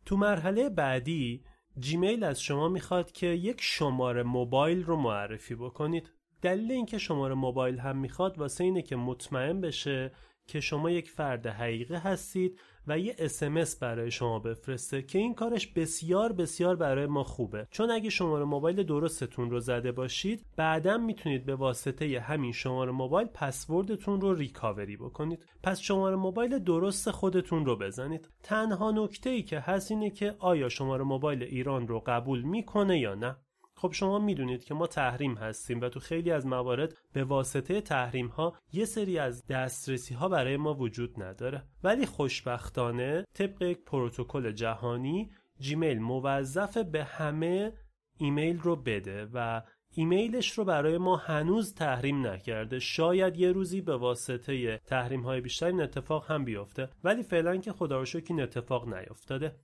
تو 0.07 0.17
مرحله 0.17 0.69
بعدی 0.69 1.45
جیمیل 1.79 2.25
از 2.25 2.43
شما 2.43 2.69
می‌خواد 2.69 3.12
که 3.12 3.26
یک 3.26 3.57
شماره 3.61 4.23
موبایل 4.23 4.85
رو 4.85 4.97
معرفی 4.97 5.55
بکنید. 5.55 6.11
دلیل 6.43 6.73
اینکه 6.73 6.99
شماره 6.99 7.35
موبایل 7.35 7.79
هم 7.79 7.97
می‌خواد 7.97 8.38
واسه 8.38 8.64
اینه 8.64 8.83
که 8.83 8.97
مطمئن 8.97 9.61
بشه 9.61 10.12
که 10.50 10.61
شما 10.61 10.90
یک 10.90 11.11
فرد 11.11 11.47
حقیقی 11.47 11.95
هستید 11.95 12.61
و 12.87 12.99
یه 12.99 13.16
اسمس 13.19 13.78
برای 13.78 14.11
شما 14.11 14.38
بفرسته 14.38 15.02
که 15.02 15.19
این 15.19 15.35
کارش 15.35 15.66
بسیار 15.66 16.33
بسیار 16.33 16.76
برای 16.76 17.07
ما 17.07 17.25
خوبه. 17.25 17.66
چون 17.71 17.90
اگه 17.90 18.11
شماره 18.11 18.45
موبایل 18.45 18.83
درستتون 18.83 19.50
رو 19.50 19.61
زده 19.61 19.92
باشید 19.92 20.47
بعدا 20.57 20.99
می‌تونید 20.99 21.47
به 21.47 21.54
واسطه 21.54 22.21
همین 22.21 22.52
شماره 22.52 22.92
موبایل 22.92 23.28
پسوردتون 23.35 24.21
رو 24.21 24.35
ریکاوری 24.35 24.97
بکنید. 24.97 25.45
پس 25.62 25.80
شماره 25.80 26.16
موبایل 26.16 26.59
درست 26.59 27.11
خودتون 27.11 27.66
رو 27.66 27.76
بزنید. 27.76 28.28
تنها 28.42 28.90
نکته 28.90 29.30
ای 29.30 29.42
که 29.42 29.61
هست 29.61 29.90
اینه 29.90 30.11
که 30.11 30.35
آیا 30.38 30.69
شماره 30.69 31.04
موبایل 31.04 31.42
ایران 31.42 31.88
رو 31.88 32.02
قبول 32.07 32.42
می‌کنه 32.42 32.99
یا 32.99 33.14
نه. 33.14 33.37
خب 33.80 33.92
شما 33.92 34.18
می‌دونید 34.18 34.64
که 34.64 34.75
ما 34.75 34.87
تحریم 34.87 35.34
هستیم 35.34 35.80
و 35.80 35.88
تو 35.88 36.00
خیلی 36.00 36.30
از 36.30 36.46
موارد 36.46 36.96
به 37.12 37.25
واسطه 37.25 37.80
تحریم 37.80 38.26
ها 38.26 38.54
یه 38.72 38.84
سری 38.84 39.18
از 39.18 39.46
دسترسی 39.46 40.14
ها 40.14 40.28
برای 40.28 40.56
ما 40.56 40.75
وجود 40.75 41.22
نداره. 41.22 41.64
ولی 41.84 42.06
خوشبختانه 42.06 43.25
طبق 43.34 43.62
یک 43.62 43.84
پروتکل 43.84 44.52
جهانی 44.52 45.30
جیمیل 45.58 45.99
موظف 45.99 46.76
به 46.76 47.04
همه 47.04 47.72
ایمیل 48.18 48.58
رو 48.58 48.76
بده 48.76 49.28
و 49.34 49.62
ایمیلش 49.94 50.50
رو 50.50 50.64
برای 50.64 50.99
ما 50.99 51.16
هنوز 51.16 51.75
تحریم 51.75 52.26
نکرده. 52.26 52.78
شاید 52.78 53.37
یه 53.37 53.52
روزی 53.52 53.80
به 53.80 53.96
واسطه 53.96 54.78
تحریم 54.87 55.22
های 55.22 55.40
بیشتر 55.40 55.66
این 55.66 55.80
اتفاق 55.80 56.30
هم 56.30 56.44
بیفته. 56.44 56.88
ولی 57.04 57.22
فعلا 57.22 57.56
که 57.56 57.72
خدا 57.72 58.00
رو 58.00 58.06
این 58.28 58.40
اتفاق 58.40 58.94
نیفتاده. 58.94 59.56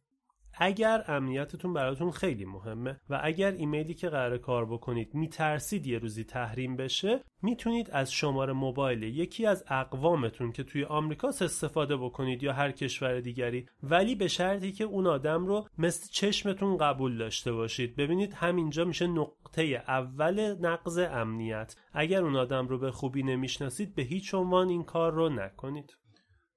اگر 0.59 1.05
امنیتتون 1.09 1.73
براتون 1.73 2.11
خیلی 2.11 2.45
مهمه 2.45 3.01
و 3.11 3.21
اگر 3.23 3.53
ایمیلی 3.53 3.95
که 3.95 4.09
قرار 4.09 4.39
کار 4.39 4.67
بکنید 4.67 5.15
میترسید 5.15 5.87
یه 5.87 5.99
روزی 5.99 6.25
تحریم 6.25 6.77
بشه 6.77 7.21
می‌تونید 7.43 7.91
از 7.91 8.13
شماره 8.13 8.53
موبایل 8.53 9.03
یکی 9.03 9.47
از 9.47 9.65
اقوامتون 9.69 10.53
که 10.53 10.65
توی 10.65 10.85
آمریکاست 10.85 11.43
استفاده 11.43 11.97
بکنید 11.97 12.43
یا 12.43 12.53
هر 12.53 12.71
کشور 12.71 13.21
دیگری 13.21 13.69
ولی 13.83 14.15
به 14.15 14.29
شرطی 14.29 14.73
که 14.73 14.85
اون 14.85 15.07
آدم 15.07 15.47
رو 15.47 15.69
مثل 15.79 16.09
چشمتون 16.11 16.77
قبول 16.77 17.19
داشته 17.19 17.53
باشید. 17.53 17.97
ببینید 17.97 18.33
همینجا 18.33 18.85
میشه 18.85 19.07
نقطه 19.07 19.63
اول 19.89 20.57
نقض 20.61 20.99
امنیت. 20.99 21.77
اگر 21.93 22.23
اون 22.23 22.37
آدم 22.37 22.69
رو 22.69 22.79
به 22.79 22.91
خوبی 22.91 23.23
نمی‌شناسید 23.23 23.95
به 23.95 24.03
هیچ 24.03 24.35
عنوان 24.35 24.69
این 24.69 24.85
کار 24.85 25.13
رو 25.13 25.29
نکنید. 25.29 25.97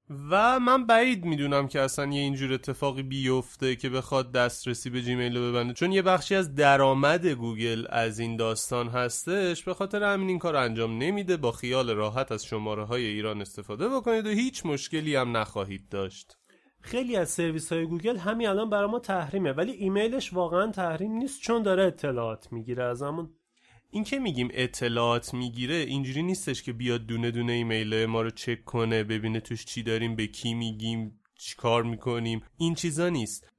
و 0.09 0.59
من 0.59 0.85
بعید 0.85 1.25
می‌دونم 1.25 1.67
که 1.67 1.81
اصلا 1.81 2.05
یه 2.05 2.21
اینجور 2.21 2.53
اتفاقی 2.53 3.03
بیفته 3.03 3.75
که 3.75 3.89
بخواد 3.89 4.31
دسترسی 4.31 4.89
به 4.89 5.01
جیمیل 5.01 5.37
رو 5.37 5.51
ببنده. 5.51 5.73
چون 5.73 5.91
یه 5.91 6.01
بخشی 6.01 6.35
از 6.35 6.55
درآمد 6.55 7.25
گوگل 7.25 7.85
از 7.89 8.19
این 8.19 8.35
داستان 8.35 8.87
هستش 8.87 9.63
به 9.63 9.73
خاطر 9.73 10.03
همین 10.03 10.29
این 10.29 10.39
کار 10.39 10.55
انجام 10.55 10.97
نمیده. 10.97 11.37
با 11.37 11.51
خیال 11.51 11.89
راحت 11.89 12.31
از 12.31 12.45
شماره 12.45 12.83
های 12.83 13.05
ایران 13.05 13.41
استفاده 13.41 13.89
بکنید 13.89 14.25
و 14.25 14.29
هیچ 14.29 14.65
مشکلی 14.65 15.15
هم 15.15 15.37
نخواهید 15.37 15.89
داشت. 15.89 16.37
خیلی 16.81 17.15
از 17.15 17.29
سرویس 17.29 17.73
های 17.73 17.85
گوگل 17.85 18.17
همین 18.17 18.47
الان 18.47 18.69
برای 18.69 18.89
ما 18.89 18.99
تحریمه 18.99 19.51
ولی 19.51 19.71
ایمیلش 19.71 20.33
واقعا 20.33 20.71
تحریم 20.71 21.11
نیست 21.11 21.41
چون 21.41 21.63
داره 21.63 21.83
اطلاعات 21.83 22.51
می‌گیره 22.51 22.83
از 22.83 23.01
همون 23.01 23.29
این 23.91 24.03
که 24.03 24.19
میگیم 24.19 24.49
اطلاعات 24.53 25.33
می‌گیره 25.33 25.75
اینجوری 25.75 26.23
نیستش 26.23 26.63
که 26.63 26.73
بیاد 26.73 27.05
دونه 27.05 27.31
دونه 27.31 27.53
ایمیل 27.53 28.05
ما 28.05 28.21
رو 28.21 28.29
چک 28.29 28.63
کنه 28.63 29.03
ببینه 29.03 29.39
توش 29.39 29.65
چی 29.65 29.83
داریم 29.83 30.15
به 30.15 30.27
کی 30.27 30.53
میگیم 30.53 31.19
چیکار 31.35 31.83
می‌کنیم. 31.83 32.41
این 32.57 32.75
چیزا 32.75 33.09
نیست. 33.09 33.49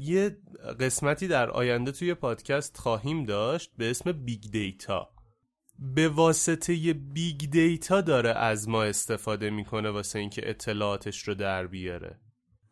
یه 0.00 0.36
قسمتی 0.80 1.28
در 1.28 1.50
آینده 1.50 1.92
توی 1.92 2.14
پادکست 2.14 2.78
خواهیم 2.78 3.24
داشت 3.24 3.70
به 3.76 3.90
اسم 3.90 4.12
big 4.12 4.42
data 4.52 5.10
به 5.78 6.08
واسطه 6.08 6.92
big 6.92 7.50
data 7.50 8.00
داره 8.00 8.30
از 8.30 8.68
ما 8.68 8.82
استفاده 8.82 9.50
می‌کنه 9.50 9.90
واسه 9.90 10.18
اینکه 10.18 10.50
اطلاعاتش 10.50 11.28
رو 11.28 11.34
در 11.34 11.66
بیاره. 11.66 12.20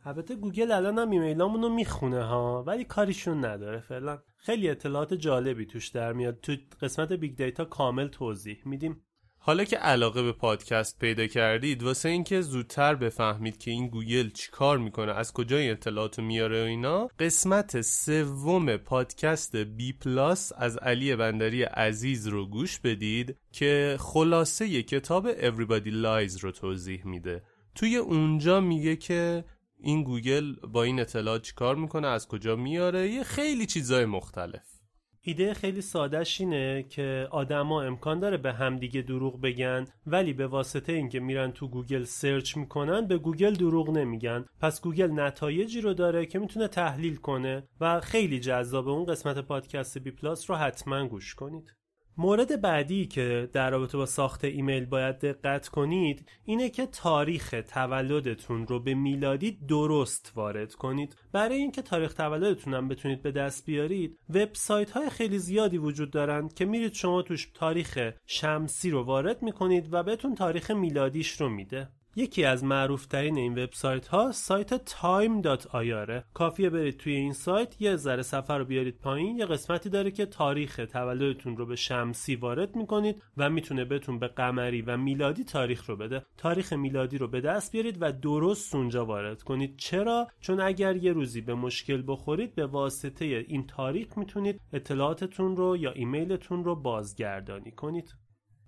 البته 0.05 0.35
گوگل 0.35 0.73
الان 0.73 0.99
هم 0.99 1.11
ایمیلامون 1.11 1.75
می‌خونه 1.75 2.23
ها 2.23 2.65
ولی 2.67 2.85
کاریشون 2.85 3.45
نداره 3.45 3.81
فعلا. 3.81 4.19
خیلی 4.39 4.69
اطلاعات 4.69 5.15
جالبی 5.15 5.67
توش 5.67 5.89
در 5.89 6.13
میاد. 6.13 6.41
تو 6.41 6.57
قسمت 6.83 7.13
big 7.13 7.37
data 7.37 7.65
کامل 7.65 8.09
توضیح 8.09 8.59
میدیم. 8.65 9.03
حالا 9.41 9.65
که 9.65 9.77
علاقه 9.77 10.23
به 10.23 10.33
پادکست 10.33 10.99
پیدا 10.99 11.27
کردید 11.27 11.83
واسه 11.83 12.09
اینکه 12.09 12.41
زودتر 12.41 12.95
بفهمید 12.95 13.59
که 13.59 13.71
این 13.71 13.89
گوگل 13.89 14.31
چیکار 14.31 14.79
می‌کنه 14.79 15.13
از 15.13 15.33
کجای 15.33 15.71
اطلاعات 15.71 16.19
میاره 16.19 16.63
و 16.63 16.67
اینا 16.67 17.09
قسمت 17.19 17.81
سوم 17.81 18.77
پادکست 18.77 19.57
بی 19.57 19.93
پلاس 19.93 20.53
از 20.57 20.77
علی 20.77 21.17
بندری 21.17 21.63
عزیز 21.63 22.29
رو 22.29 22.47
گوش 22.47 22.79
بدید 22.79 23.37
که 23.53 23.97
خلاصه 24.01 24.83
کتاب 24.83 25.33
Everybody 25.33 25.93
Lies 26.05 26.41
رو 26.41 26.53
توضیح 26.53 27.07
میده. 27.07 27.43
توی 27.75 27.97
اونجا 27.97 28.61
میگه 28.61 28.97
که 28.97 29.45
این 29.81 30.03
گوگل 30.03 30.55
با 30.73 30.83
این 30.83 31.01
اطلاعات 31.01 31.43
چیکار 31.43 31.77
می‌کنه؟ 31.77 32.09
از 32.09 32.29
کجا 32.29 32.57
میاره؟ 32.57 33.11
یه 33.11 33.23
خیلی 33.23 33.67
چیزای 33.67 34.05
مختلف. 34.05 34.79
ایده 35.23 35.55
خیلی 35.55 35.81
سادهش 35.81 36.41
اینه 36.41 36.83
که 36.83 37.29
آدما 37.31 37.83
امکان 37.83 38.21
داره 38.21 38.37
به 38.37 38.53
همدیگه 38.53 39.03
دروغ 39.03 39.41
بگن 39.41 39.85
ولی 40.07 40.33
به 40.33 40.47
واسطه 40.47 40.93
اینکه 40.93 41.21
میرن 41.21 41.53
تو 41.53 41.69
گوگل 41.69 42.05
سرچ 42.05 42.57
می‌کنن 42.57 43.07
به 43.07 43.19
گوگل 43.19 43.55
دروغ 43.55 43.91
نمیگن. 43.91 44.45
پس 44.61 44.81
گوگل 44.81 45.11
نتایجی 45.21 45.81
رو 45.81 45.95
داره 45.95 46.27
که 46.27 46.39
می‌تونه 46.39 46.69
تحلیل 46.69 47.17
کنه 47.17 47.69
و 47.81 48.01
خیلی 48.01 48.41
جذابه 48.41 48.91
اون 48.91 49.07
قسمت 49.07 49.39
پادکست 49.39 49.99
بی 49.99 50.11
پلاس 50.11 50.51
رو 50.51 50.57
حتما 50.57 51.09
گوش 51.09 51.35
کنید. 51.35 51.78
مورد 52.21 52.61
بعدی 52.61 53.07
که 53.07 53.49
در 53.53 53.71
رابطه 53.71 53.99
با 53.99 54.07
ساخت 54.07 54.45
ایمیل 54.45 54.85
باید 54.85 55.19
دقت 55.19 55.69
کنید 55.69 56.29
اینه 56.45 56.71
که 56.71 56.87
تاریخ 56.87 57.55
تولدتون 57.75 58.67
رو 58.67 58.81
به 58.81 58.95
میلادی 58.95 59.59
درست 59.69 60.33
وارد 60.37 60.75
کنید. 60.75 61.17
برای 61.33 61.57
اینکه 61.57 61.83
تاریخ 61.83 62.15
تولدتون 62.15 62.75
هم 62.75 62.89
بتونید 62.89 63.23
به 63.23 63.33
دست 63.33 63.67
بیارید 63.67 64.19
وبسایت 64.29 64.91
های 64.91 65.11
خیلی 65.11 65.39
زیادی 65.39 65.79
وجود 65.79 66.11
دارند 66.11 66.55
که 66.55 66.65
میرید 66.65 66.95
شما 66.95 67.23
توش 67.23 67.51
تاریخ 67.55 68.13
شمسی 68.27 68.91
رو 68.91 69.03
وارد 69.03 69.43
می‌کنید 69.43 69.89
و 69.93 70.03
بهتون 70.03 70.35
تاریخ 70.35 70.71
میلادیش 70.71 71.41
رو 71.41 71.49
میده. 71.49 71.89
یکی 72.19 72.45
از 72.45 72.65
معروفترین 72.65 73.39
این 73.39 73.53
وبسایت 73.53 74.09
ها 74.09 74.33
سایت 74.33 74.91
time.ir 74.91 76.23
کافیه 76.35 76.71
برید 76.71 76.97
توی 76.97 77.13
این 77.13 77.33
سایت 77.33 77.83
یه 77.83 77.97
ذره 77.97 78.23
سفر 78.23 78.59
رو 78.59 78.65
بیارید 78.65 78.99
پایین. 78.99 79.37
یه 79.37 79.47
قسمتی 79.47 79.89
داره 79.89 80.11
که 80.11 80.27
تاریخ 80.27 80.81
تولدتون 80.93 81.57
رو 81.57 81.67
به 81.67 81.77
شمسی 81.77 82.37
وارد 82.37 82.77
می‌کنید 82.77 83.23
و 83.37 83.51
می‌تونه 83.51 83.85
بهتون 83.85 84.19
به 84.19 84.29
قمری 84.29 84.83
و 84.83 84.97
میلادی 84.97 85.45
تاریخ 85.45 85.87
رو 85.91 85.97
بده. 85.97 86.23
تاریخ 86.37 86.73
میلادی 86.73 87.19
رو 87.19 87.29
به 87.29 87.41
دست 87.41 87.73
بیارید 87.73 87.99
و 88.01 88.13
درست 88.13 88.75
اونجا 88.75 89.05
وارد 89.05 89.43
کنید. 89.43 89.77
چرا؟ 89.77 90.29
چون 90.41 90.61
اگر 90.61 90.97
یه 90.97 91.13
روزی 91.13 91.41
به 91.41 91.55
مشکل 91.55 92.03
بخورید 92.07 92.55
به 92.55 92.67
واسطه 92.67 93.25
این 93.25 93.67
تاریخ 93.67 94.19
می‌تونید 94.19 94.61
اطلاعاتتون 94.73 95.57
رو 95.57 95.77
یا 95.77 95.93
ایمیلتون 95.93 96.65
رو 96.65 96.77
بازگردانی 96.77 97.71
کنید. 97.71 98.15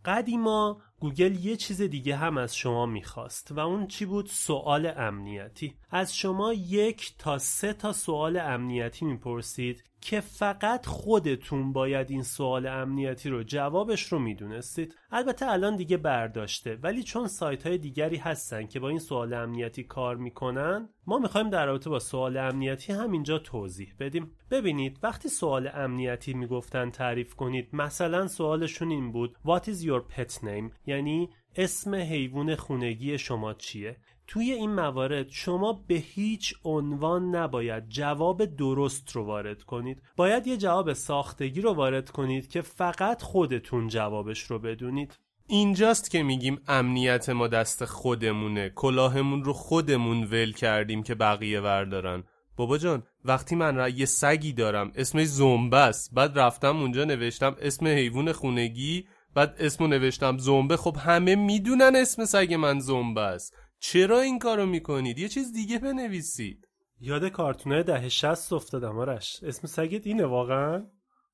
قدیما 0.04 0.82
گوگل 1.00 1.44
یه 1.44 1.56
چیز 1.56 1.82
دیگه 1.82 2.16
هم 2.16 2.38
از 2.38 2.56
شما 2.56 2.86
می‌خواست 2.86 3.52
و 3.52 3.60
اون 3.60 3.86
چی 3.86 4.04
بود؟ 4.04 4.26
سوال 4.26 4.92
امنیتی. 4.96 5.74
از 5.90 6.16
شما 6.16 6.52
یک 6.52 7.12
تا 7.18 7.38
سه 7.38 7.72
تا 7.72 7.92
سوال 7.92 8.36
امنیتی 8.36 9.04
می‌پرسید 9.04 9.84
که 10.00 10.20
فقط 10.20 10.86
خودتون 10.86 11.72
باید 11.72 12.10
این 12.10 12.22
سوال 12.22 12.66
امنیتی 12.66 13.28
رو 13.28 13.42
جوابش 13.42 14.02
رو 14.02 14.18
می‌دونستید. 14.18 14.94
البته 15.10 15.46
الان 15.46 15.76
دیگه 15.76 15.96
برداشته 15.96 16.78
ولی 16.82 17.02
چون 17.02 17.28
سایت 17.28 17.66
های 17.66 17.78
دیگری 17.78 18.16
هستن 18.16 18.66
که 18.66 18.80
با 18.80 18.88
این 18.88 18.98
سوال 18.98 19.34
امنیتی 19.34 19.84
کار 19.84 20.16
می‌کنن 20.16 20.88
ما 21.06 21.18
می‌خوایم 21.18 21.50
در 21.50 21.66
رابطه 21.66 21.90
با 21.90 21.98
سوال 21.98 22.36
امنیتی 22.36 22.92
همینجا 22.92 23.38
توضیح 23.38 23.94
بدیم. 24.00 24.32
ببینید 24.50 24.98
وقتی 25.02 25.28
سوال 25.28 25.70
امنیتی 25.74 26.34
می‌گفتن 26.34 26.90
تعریف 26.90 27.34
کنید 27.34 27.68
مثلا 27.72 28.28
سوالشون 28.28 28.90
این 28.90 29.12
بود 29.12 29.36
What 29.44 29.62
is 29.62 29.84
your 29.84 30.16
pet 30.16 30.32
name? 30.32 30.89
یعنی 30.90 31.28
اسم 31.56 31.94
حیوان 31.94 32.54
خونگی 32.56 33.18
شما 33.18 33.54
چیه؟ 33.54 33.96
توی 34.26 34.52
این 34.52 34.70
موارد 34.70 35.28
شما 35.30 35.84
به 35.86 35.94
هیچ 35.94 36.54
عنوان 36.64 37.36
نباید 37.36 37.88
جواب 37.88 38.44
درست 38.44 39.12
رو 39.12 39.24
وارد 39.24 39.62
کنید. 39.62 40.02
باید 40.16 40.46
یه 40.46 40.56
جواب 40.56 40.92
ساختگی 40.92 41.60
رو 41.60 41.72
وارد 41.72 42.10
کنید 42.10 42.48
که 42.48 42.62
فقط 42.62 43.22
خودتون 43.22 43.88
جوابش 43.88 44.42
رو 44.42 44.58
بدونید. 44.58 45.18
اینجاست 45.46 46.10
که 46.10 46.22
میگیم 46.22 46.60
امنیت 46.68 47.28
ما 47.28 47.48
دست 47.48 47.84
خودمونه. 47.84 48.68
کلاهمون 48.68 49.44
رو 49.44 49.52
خودمون 49.52 50.24
ول 50.24 50.52
کردیم 50.52 51.02
که 51.02 51.14
بقیه 51.14 51.60
وردارن. 51.60 52.24
بابا 52.56 52.78
جان 52.78 53.02
وقتی 53.24 53.56
من 53.56 53.76
را 53.76 53.88
یه 53.88 54.06
سگی 54.06 54.52
دارم 54.52 54.92
اسمش 54.94 55.26
زنبه 55.26 55.92
بعد 56.12 56.38
رفتم 56.38 56.76
اونجا 56.76 57.04
نوشتم 57.04 57.56
اسم 57.60 57.86
حیوان 57.86 58.32
خونگی 58.32 59.06
بعد 59.34 59.54
اسمو 59.58 59.86
نوشتم 59.86 60.38
زنبه. 60.38 60.76
خب 60.76 60.96
همه 60.96 61.34
می‌دونن 61.34 61.92
اسم 61.96 62.24
سگ 62.24 62.54
من 62.54 62.78
زنبه 62.78 63.20
است. 63.20 63.56
چرا 63.80 64.20
این 64.20 64.38
کارو 64.38 64.66
می‌کنید؟ 64.66 65.18
یه 65.18 65.28
چیز 65.28 65.52
دیگه 65.52 65.78
بنویسید. 65.78 66.66
یاد 67.00 67.28
کارتونه 67.28 67.82
ده 67.82 68.08
شست 68.08 68.52
افتادم 68.52 68.98
آرش. 68.98 69.40
اسم 69.42 69.66
سگت 69.66 70.06
اینه 70.06 70.26
واقعا؟ 70.26 70.86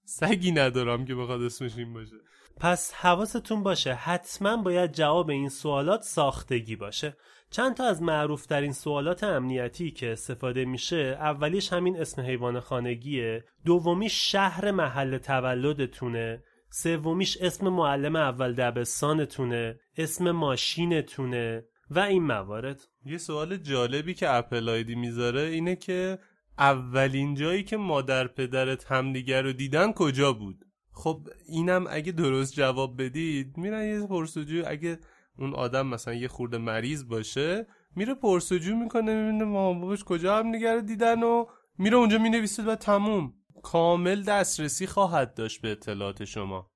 سگی 0.04 0.52
ندارم 0.52 1.04
که 1.04 1.14
بخواد 1.14 1.42
اسمش 1.42 1.78
این 1.78 1.94
باشه. 1.94 2.16
پس 2.60 2.92
حواستون 2.92 3.62
باشه 3.62 3.94
حتما 3.94 4.56
باید 4.56 4.92
جواب 4.92 5.30
این 5.30 5.48
سوالات 5.48 6.02
ساختگی 6.02 6.76
باشه. 6.76 7.16
چند 7.50 7.74
تا 7.74 7.84
از 7.84 8.02
معروف 8.02 8.46
ترین 8.46 8.72
سوالات 8.72 9.24
امنیتی 9.24 9.90
که 9.90 10.12
استفاده 10.12 10.64
میشه 10.64 11.16
اولیش 11.20 11.72
همین 11.72 12.00
اسم 12.00 12.22
حیوان 12.22 12.60
خانگیه 12.60 13.44
دومیش 13.64 14.32
شهر 14.32 14.70
محل 14.70 15.18
تولدتونه 15.18 16.42
سومیش 16.70 17.36
اسم 17.40 17.68
معلم 17.68 18.16
اول 18.16 18.54
دبستانتونه 18.54 19.80
اسم 19.96 20.30
ماشینتونه 20.30 21.64
و 21.90 21.98
این 21.98 22.22
موارد. 22.22 22.88
یه 23.04 23.18
سوال 23.18 23.56
جالبی 23.56 24.14
که 24.14 24.30
اپل 24.30 24.68
آیدی 24.68 24.94
می‌ذاره 24.94 25.40
اینه 25.40 25.76
که 25.76 26.18
اولین 26.58 27.34
جایی 27.34 27.64
که 27.64 27.76
مادر 27.76 28.26
پدرت 28.26 28.92
همدیگر 28.92 29.42
رو 29.42 29.52
دیدن 29.52 29.92
کجا 29.92 30.32
بود؟ 30.32 30.64
خب 30.92 31.28
اینم 31.48 31.86
اگه 31.90 32.12
درست 32.12 32.54
جواب 32.54 33.02
بدید 33.02 33.56
میرن 33.56 33.84
یه 33.84 34.06
پرسجو 34.06 34.62
اگه 34.66 34.98
اون 35.38 35.54
آدم 35.54 35.86
مثلا 35.86 36.14
یه 36.14 36.28
خورده 36.28 36.58
مریض 36.58 37.08
باشه 37.08 37.66
میره 37.96 38.14
پرسجو 38.14 38.76
می‌کنه 38.76 39.14
می‌بینه 39.14 39.44
مامان 39.44 39.80
باباش 39.80 40.04
کجا 40.04 40.38
هم 40.38 40.52
رو 40.52 40.80
دیدن؟ 40.80 41.22
و 41.22 41.46
میره 41.78 41.96
اونجا 41.96 42.18
می‌نویسه 42.18 42.62
و 42.62 42.74
تموم. 42.74 43.34
کامل 43.72 44.22
دسترسی 44.22 44.86
خواهد 44.86 45.34
داشت 45.34 45.60
به 45.60 45.70
اطلاعات 45.70 46.24
شما. 46.24 46.70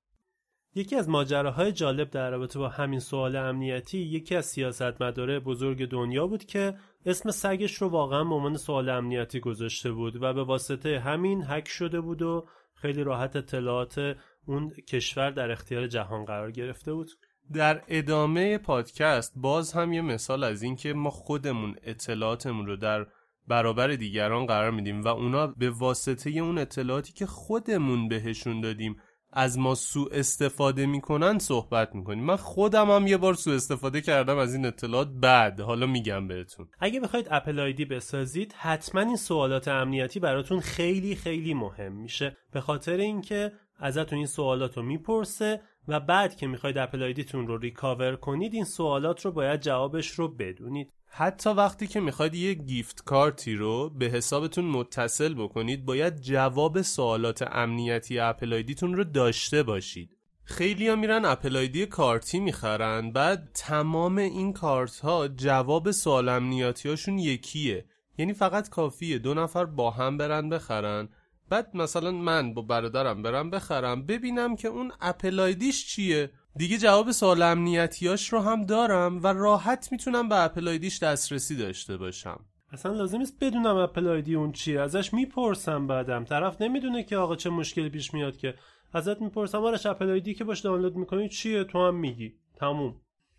یکی 0.75 0.95
از 0.95 1.09
ماجراهای 1.09 1.71
جالب 1.71 2.09
در 2.09 2.31
رابطه 2.31 2.59
با 2.59 2.69
همین 2.69 2.99
سوال 2.99 3.35
امنیتی 3.35 3.97
یکی 3.97 4.35
از 4.35 4.45
سیاستمداره 4.45 5.39
بزرگ 5.39 5.89
دنیا 5.89 6.27
بود 6.27 6.45
که 6.45 6.75
اسم 7.05 7.31
سگش 7.31 7.73
رو 7.73 7.89
واقعا 7.89 8.23
به 8.23 8.35
عنوان 8.35 8.57
سوال 8.57 8.89
امنیتی 8.89 9.39
گذاشته 9.39 9.91
بود 9.91 10.23
و 10.23 10.33
به 10.33 10.43
واسطه 10.43 10.99
همین 10.99 11.43
هک 11.47 11.67
شده 11.67 12.01
بود 12.01 12.21
و 12.21 12.47
خیلی 12.73 13.03
راحت 13.03 13.35
اطلاعات 13.35 14.17
اون 14.45 14.69
کشور 14.69 15.29
در 15.29 15.51
اختیار 15.51 15.87
جهان 15.87 16.25
قرار 16.25 16.51
گرفته 16.51 16.93
بود. 16.93 17.11
در 17.53 17.83
ادامه 17.87 18.57
پادکست 18.57 19.33
باز 19.35 19.73
هم 19.73 19.93
یه 19.93 20.01
مثال 20.01 20.43
از 20.43 20.63
این 20.63 20.75
که 20.75 20.93
ما 20.93 21.09
خودمون 21.09 21.75
اطلاعاتمون 21.83 22.65
رو 22.65 22.75
در 22.75 23.07
برابر 23.47 23.87
دیگران 23.87 24.45
قرار 24.45 24.71
میدیم 24.71 25.01
و 25.01 25.07
اونا 25.07 25.47
به 25.47 25.69
واسطه 25.69 26.29
اون 26.29 26.57
اطلاعاتی 26.57 27.13
که 27.13 27.25
خودمون 27.25 28.07
بهشون 28.07 28.61
دادیم 28.61 28.95
از 29.33 29.59
ما 29.59 29.75
سوء 29.75 30.07
استفاده 30.11 30.85
می‌کنن 30.85 31.39
صحبت 31.39 31.95
می‌کنیم. 31.95 32.23
من 32.23 32.35
خودم 32.35 32.91
هم 32.91 33.07
یه 33.07 33.17
بار 33.17 33.33
سوء 33.33 33.55
استفاده 33.55 34.01
کردم 34.01 34.37
از 34.37 34.55
این 34.55 34.65
اطلاعات 34.65 35.07
بعد. 35.07 35.59
حالا 35.59 35.87
میگم 35.87 36.27
بهتون. 36.27 36.67
اگه 36.79 36.99
بخواید 36.99 37.27
Apple 37.31 37.59
ID 37.59 37.85
بسازید 37.85 38.53
حتما 38.57 39.01
این 39.01 39.15
سوالات 39.15 39.67
امنیتی 39.67 40.19
براتون 40.19 40.59
خیلی 40.59 41.15
خیلی 41.15 41.53
مهم 41.53 41.93
میشه. 41.93 42.37
به 42.51 42.61
خاطر 42.61 42.97
اینکه 42.97 43.51
ازتون 43.81 44.17
این 44.17 44.27
سوالات 44.27 44.77
رو 44.77 44.83
می‌پرسه 44.83 45.61
و 45.87 45.99
بعد 45.99 46.35
که 46.35 46.47
می‌خواید 46.47 46.77
Apple 46.77 47.03
ID 47.03 47.21
تون 47.21 47.47
رو 47.47 47.57
recover 47.57 48.15
کنید 48.15 48.53
این 48.53 48.63
سوالات 48.63 49.25
رو 49.25 49.31
باید 49.31 49.61
جوابش 49.61 50.07
رو 50.07 50.27
بدونید. 50.27 50.93
حتی 51.05 51.49
وقتی 51.49 51.87
که 51.87 51.99
می‌خواید 51.99 52.35
یه 52.35 52.53
gift 52.53 53.03
card 53.03 53.45
ی 53.45 53.55
رو 53.55 53.89
به 53.89 54.05
حسابتون 54.05 54.65
متصل 54.65 55.33
بکنید 55.33 55.85
باید 55.85 56.21
جواب 56.21 56.81
سوالات 56.81 57.41
امنیتی 57.51 58.19
Apple 58.19 58.53
ID 58.53 58.69
تون 58.69 58.93
رو 58.93 59.03
داشته 59.03 59.63
باشید. 59.63 60.17
خیلی 60.43 60.87
ها 60.87 60.95
میرن 60.95 61.25
Apple 61.25 61.57
ID 61.57 61.85
کارتی 61.85 62.39
می‌خرن 62.39 63.11
بعد 63.11 63.49
تمام 63.53 64.17
این 64.17 64.53
کارت 64.53 64.99
ها 64.99 65.27
جواب 65.27 65.91
سوال 65.91 66.29
امنیتی 66.29 66.89
هاشون 66.89 67.19
یکیه. 67.19 67.85
یعنی 68.17 68.33
فقط 68.33 68.69
کافیه 68.69 69.17
دو 69.17 69.33
نفر 69.33 69.65
با 69.65 69.91
هم 69.91 70.17
برن 70.17 70.49
بخرن. 70.49 71.09
بعد 71.51 71.77
مثلا 71.77 72.11
من 72.11 72.53
با 72.53 72.61
برادرم 72.61 73.23
برم 73.23 73.49
بخرم 73.49 74.05
ببینم 74.05 74.55
که 74.55 74.67
اون 74.67 74.91
Apple 75.01 75.39
ID 75.39 75.63
ش 75.63 75.87
چیه. 75.87 76.31
دیگه 76.55 76.77
جواب 76.77 77.11
سوال 77.11 77.41
امنیتیاش 77.41 78.33
رو 78.33 78.39
هم 78.39 78.65
دارم 78.65 79.23
و 79.23 79.27
راحت 79.27 79.91
می‌تونم 79.91 80.29
به 80.29 80.43
Apple 80.43 80.67
ID 80.67 80.85
ش 80.85 81.03
دسترسی 81.03 81.55
داشته 81.55 81.97
باشم. 81.97 82.45
اصلا 82.71 82.93
لازم 82.93 83.17
نیست 83.17 83.43
بدونم 83.43 83.75
اپل 83.75 84.07
آیدی 84.07 84.35
اون 84.35 84.51
چیه. 84.51 84.81
ازش 84.81 85.13
می‌پرسم 85.13 85.87
بعدم. 85.87 86.25
طرف 86.25 86.61
نمی‌دونه 86.61 87.03
که 87.03 87.17
آقا 87.17 87.35
چه 87.35 87.49
مشکلی 87.49 87.89
پیش 87.89 88.13
میاد 88.13 88.37
که. 88.37 88.55
ازت 88.93 89.21
می‌پرسم 89.21 89.63
آرش 89.63 89.85
اپل 89.85 90.09
آیدی 90.09 90.33
که 90.33 90.43
باش 90.43 90.59
دانلود 90.59 90.95
می‌کنی 90.95 91.29
چیه؟ 91.29 91.63
تو 91.63 91.87
هم 91.87 91.95
میگی. 91.95 92.33
تموم. 92.55 92.95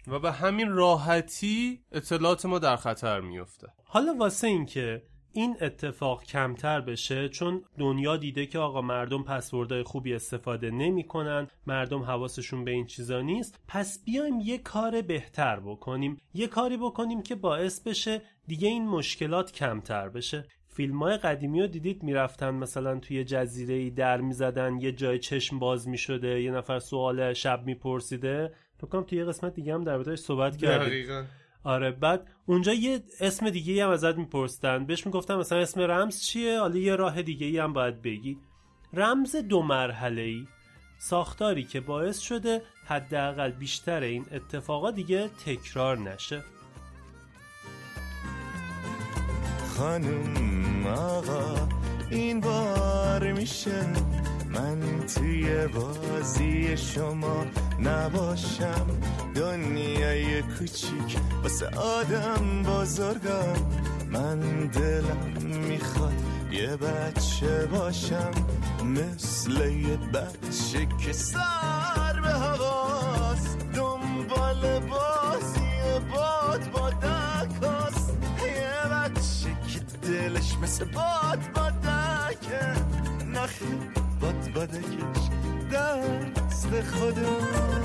و 0.06 0.18
به 0.18 0.32
همین 0.32 0.68
راحتی 0.68 1.84
اطلاعات 1.92 2.46
ما 2.46 2.58
در 2.58 2.76
خطر 2.76 3.20
میفته 3.20 3.68
حالا 3.84 4.14
واسه 4.14 4.46
این 4.46 4.66
که 4.66 5.02
این 5.34 5.56
اتفاق 5.60 6.24
کمتر 6.24 6.80
بشه 6.80 7.28
چون 7.28 7.64
دنیا 7.78 8.16
دیده 8.16 8.46
که 8.46 8.58
آقا 8.58 8.82
مردم 8.82 9.22
پسوردهای 9.22 9.82
خوبی 9.82 10.14
استفاده 10.14 10.70
نمی‌کنن 10.70 11.48
مردم 11.66 12.02
حواسشون 12.02 12.64
به 12.64 12.70
این 12.70 12.86
چیزا 12.86 13.20
نیست. 13.20 13.60
پس 13.68 14.04
بیایم 14.04 14.40
یه 14.40 14.58
کار 14.58 15.02
بهتر 15.02 15.60
بکنیم. 15.60 16.20
یه 16.34 16.46
کاری 16.46 16.76
بکنیم 16.76 17.22
که 17.22 17.34
باعث 17.34 17.80
بشه 17.80 18.22
دیگه 18.46 18.68
این 18.68 18.88
مشکلات 18.88 19.52
کمتر 19.52 20.08
بشه. 20.08 20.44
فیلم 20.68 21.02
های 21.02 21.16
قدیمی 21.16 21.60
رو 21.60 21.66
دیدید؟ 21.66 22.02
می‌رفتن 22.02 22.54
مثلا 22.54 22.98
توی 22.98 23.24
جزیره 23.24 23.74
ای 23.74 23.90
در 23.90 24.20
می‌زدن 24.20 24.80
یه 24.80 24.92
جای 24.92 25.18
چشم 25.18 25.58
باز 25.58 25.88
می‌شده 25.88 26.42
یه 26.42 26.50
نفر 26.50 26.78
سوال 26.78 27.32
شب 27.32 27.62
میپرسیده. 27.66 28.52
فکر 28.76 28.86
کنم 28.86 29.02
توی 29.02 29.18
یه 29.18 29.24
قسمت 29.24 29.54
دیگه 29.54 29.74
هم 29.74 29.84
در 29.84 30.16
صحبت 30.16 30.56
کردیم. 30.56 31.26
آره 31.64 31.90
بعد 31.90 32.28
اونجا 32.46 32.72
یه 32.72 33.02
اسم 33.20 33.50
دیگه 33.50 33.84
هم 33.84 33.90
ازت 33.90 34.16
می‌پرسن. 34.16 34.86
بهش 34.86 35.06
می‌گفتم 35.06 35.36
مثلا 35.38 35.58
اسم 35.58 35.80
رمز 35.80 36.20
چیه؟ 36.22 36.60
حالا 36.60 36.76
یه 36.78 36.96
راه 36.96 37.22
دیگه 37.22 37.62
هم 37.62 37.72
باید 37.72 38.02
بگی. 38.02 38.38
رمز 38.92 39.36
دو 39.36 39.62
مرحله 39.62 40.22
ای 40.22 40.46
ساختاری 40.98 41.64
که 41.64 41.80
باعث 41.80 42.18
شده 42.18 42.62
حداقل 42.86 43.50
بیشتر 43.50 44.00
این 44.00 44.26
اتفاقا 44.32 44.90
دیگه 44.90 45.28
تکرار 45.28 45.98
نشه. 45.98 46.42
خانم 49.76 50.86
آقا 50.86 51.68
این 52.10 52.40
بار 52.40 53.32
میشه. 53.32 53.86
من 54.54 55.06
توی 55.06 55.66
بازی 55.66 56.76
شما 56.76 57.46
نباشم. 57.84 58.86
دنیای 59.34 60.42
کوچیک 60.42 61.18
واسه 61.42 61.66
آدم 61.66 62.62
بزرگم 62.62 63.56
من 64.10 64.38
دلم 64.66 65.46
می‌خواد 65.68 66.12
یه 66.50 66.76
بچه 66.76 67.66
باشم. 67.66 68.30
مثل 68.84 69.70
یه 69.70 69.96
بچه 69.96 70.86
که 71.04 71.12
سر 71.12 72.20
به 72.22 72.28
هواست. 72.28 73.58
دنبال 73.74 74.80
بازی 74.80 75.70
باد 76.14 76.70
با 76.70 76.90
دکاست. 76.90 78.16
یه 78.46 78.90
بچه 78.92 79.56
که 79.68 79.80
دلش 80.08 80.56
مثل 80.62 80.84
باد 80.84 81.40
با 81.54 81.70
دکه. 81.70 82.72
نخیر. 83.26 84.01
باد 84.22 84.52
بادکش 84.54 85.28
دست 85.72 86.80
خودم 86.80 87.82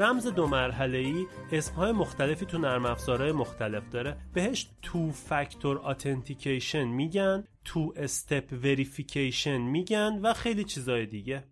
رمز 0.00 0.26
دو 0.26 0.46
مرحله 0.46 0.98
ای 0.98 1.26
اسمهای 1.52 1.92
مختلفی 1.92 2.46
تو 2.46 2.58
نرم 2.58 2.86
افزارهای 2.86 3.32
مختلف 3.32 3.88
داره. 3.88 4.16
بهش 4.34 4.70
two 4.82 5.10
factor 5.10 5.90
authentication 5.90 6.84
میگن 6.84 7.44
two 7.64 7.94
step 7.96 8.52
verification 8.52 9.58
میگن 9.58 10.18
و 10.22 10.32
خیلی 10.32 10.64
چیزای 10.64 11.06
دیگه. 11.06 11.44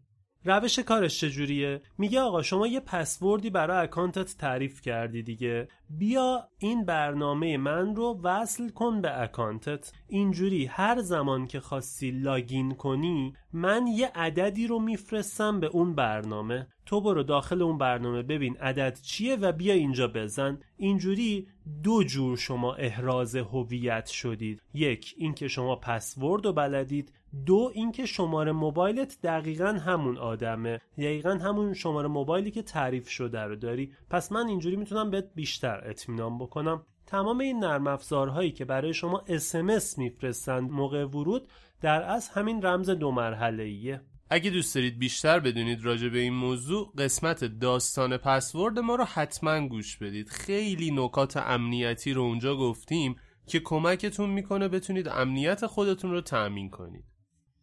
روش 0.44 0.78
کارش 0.78 1.20
چجوریه؟ 1.20 1.82
میگه 1.98 2.20
آقا 2.20 2.42
شما 2.42 2.66
یه 2.66 2.80
پسوردی 2.80 3.50
برای 3.50 3.84
اکانتت 3.84 4.36
تعریف 4.38 4.80
کردی 4.80 5.22
دیگه. 5.22 5.68
بیا 5.90 6.48
این 6.58 6.84
برنامه 6.84 7.56
من 7.56 7.96
رو 7.96 8.20
وصل 8.22 8.68
کن 8.68 9.00
به 9.00 9.22
اکانتت. 9.22 9.92
اینجوری 10.08 10.66
هر 10.66 11.00
زمان 11.00 11.46
که 11.46 11.60
خواستی 11.60 12.10
login 12.10 12.74
کنی 12.74 13.34
من 13.52 13.86
یه 13.86 14.10
عددی 14.14 14.66
رو 14.66 14.78
میفرستم 14.78 15.60
به 15.60 15.66
اون 15.66 15.94
برنامه. 15.94 16.66
تو 16.86 17.00
برو 17.00 17.22
داخل 17.22 17.62
اون 17.62 17.78
برنامه 17.78 18.22
ببین 18.22 18.56
عدد 18.56 18.98
چیه 19.02 19.36
و 19.36 19.52
بیا 19.52 19.74
اینجا 19.74 20.08
بزن. 20.08 20.58
اینجوری 20.76 21.46
دو 21.82 22.04
جور 22.04 22.36
شما 22.36 22.74
احراز 22.74 23.36
هویت 23.36 24.06
شدید. 24.06 24.62
یک 24.74 25.14
اینکه 25.16 25.48
شما 25.48 25.76
پسورد 25.76 26.46
رو 26.46 26.52
بلدید. 26.52 27.12
دو 27.46 27.70
اینکه 27.74 28.06
شماره 28.06 28.52
موبایلت 28.52 29.18
دقیقا 29.22 29.66
همون 29.72 30.18
آدمه. 30.18 30.80
دقیقا 30.98 31.30
همون 31.30 31.74
شماره 31.74 32.08
موبایلی 32.08 32.50
که 32.50 32.62
تعریف 32.62 33.08
شده 33.08 33.40
رو 33.40 33.56
داری. 33.56 33.92
پس 34.10 34.32
من 34.32 34.46
اینجوری 34.46 34.76
می‌تونم 34.76 35.10
بهت 35.10 35.30
بیشتر 35.34 35.82
اطمینان 35.84 36.38
بکنم. 36.38 36.82
تمام 37.06 37.40
این 37.40 37.58
نرم 37.58 37.86
افزارهایی 37.86 38.50
که 38.52 38.64
برای 38.64 38.94
شما 38.94 39.24
اسمس 39.28 39.98
میفرستند 39.98 40.70
موقع 40.70 41.04
ورود 41.04 41.48
در 41.80 42.02
از 42.02 42.28
همین 42.28 42.62
رمز 42.62 42.90
دو 42.90 43.10
مرحله 43.10 43.62
ایه 43.62 44.00
اگه 44.30 44.50
دوست 44.50 44.74
دارید 44.74 44.98
بیشتر 44.98 45.40
بدونید 45.40 45.84
راجع 45.84 46.08
به 46.08 46.18
این 46.18 46.32
موضوع 46.32 46.92
قسمت 46.98 47.44
داستان 47.44 48.16
پسورد 48.16 48.78
ما 48.78 48.94
رو 48.94 49.04
حتما 49.04 49.68
گوش 49.68 49.96
بدید. 49.96 50.28
خیلی 50.28 50.90
نکات 50.90 51.36
امنیتی 51.36 52.12
رو 52.12 52.22
اونجا 52.22 52.56
گفتیم 52.56 53.16
که 53.46 53.60
کمکتون 53.60 54.30
می‌کنه 54.30 54.68
بتونید 54.68 55.08
امنیت 55.08 55.66
خودتون 55.66 56.10
رو 56.10 56.20
تأمین 56.20 56.70
کنید. 56.70 57.04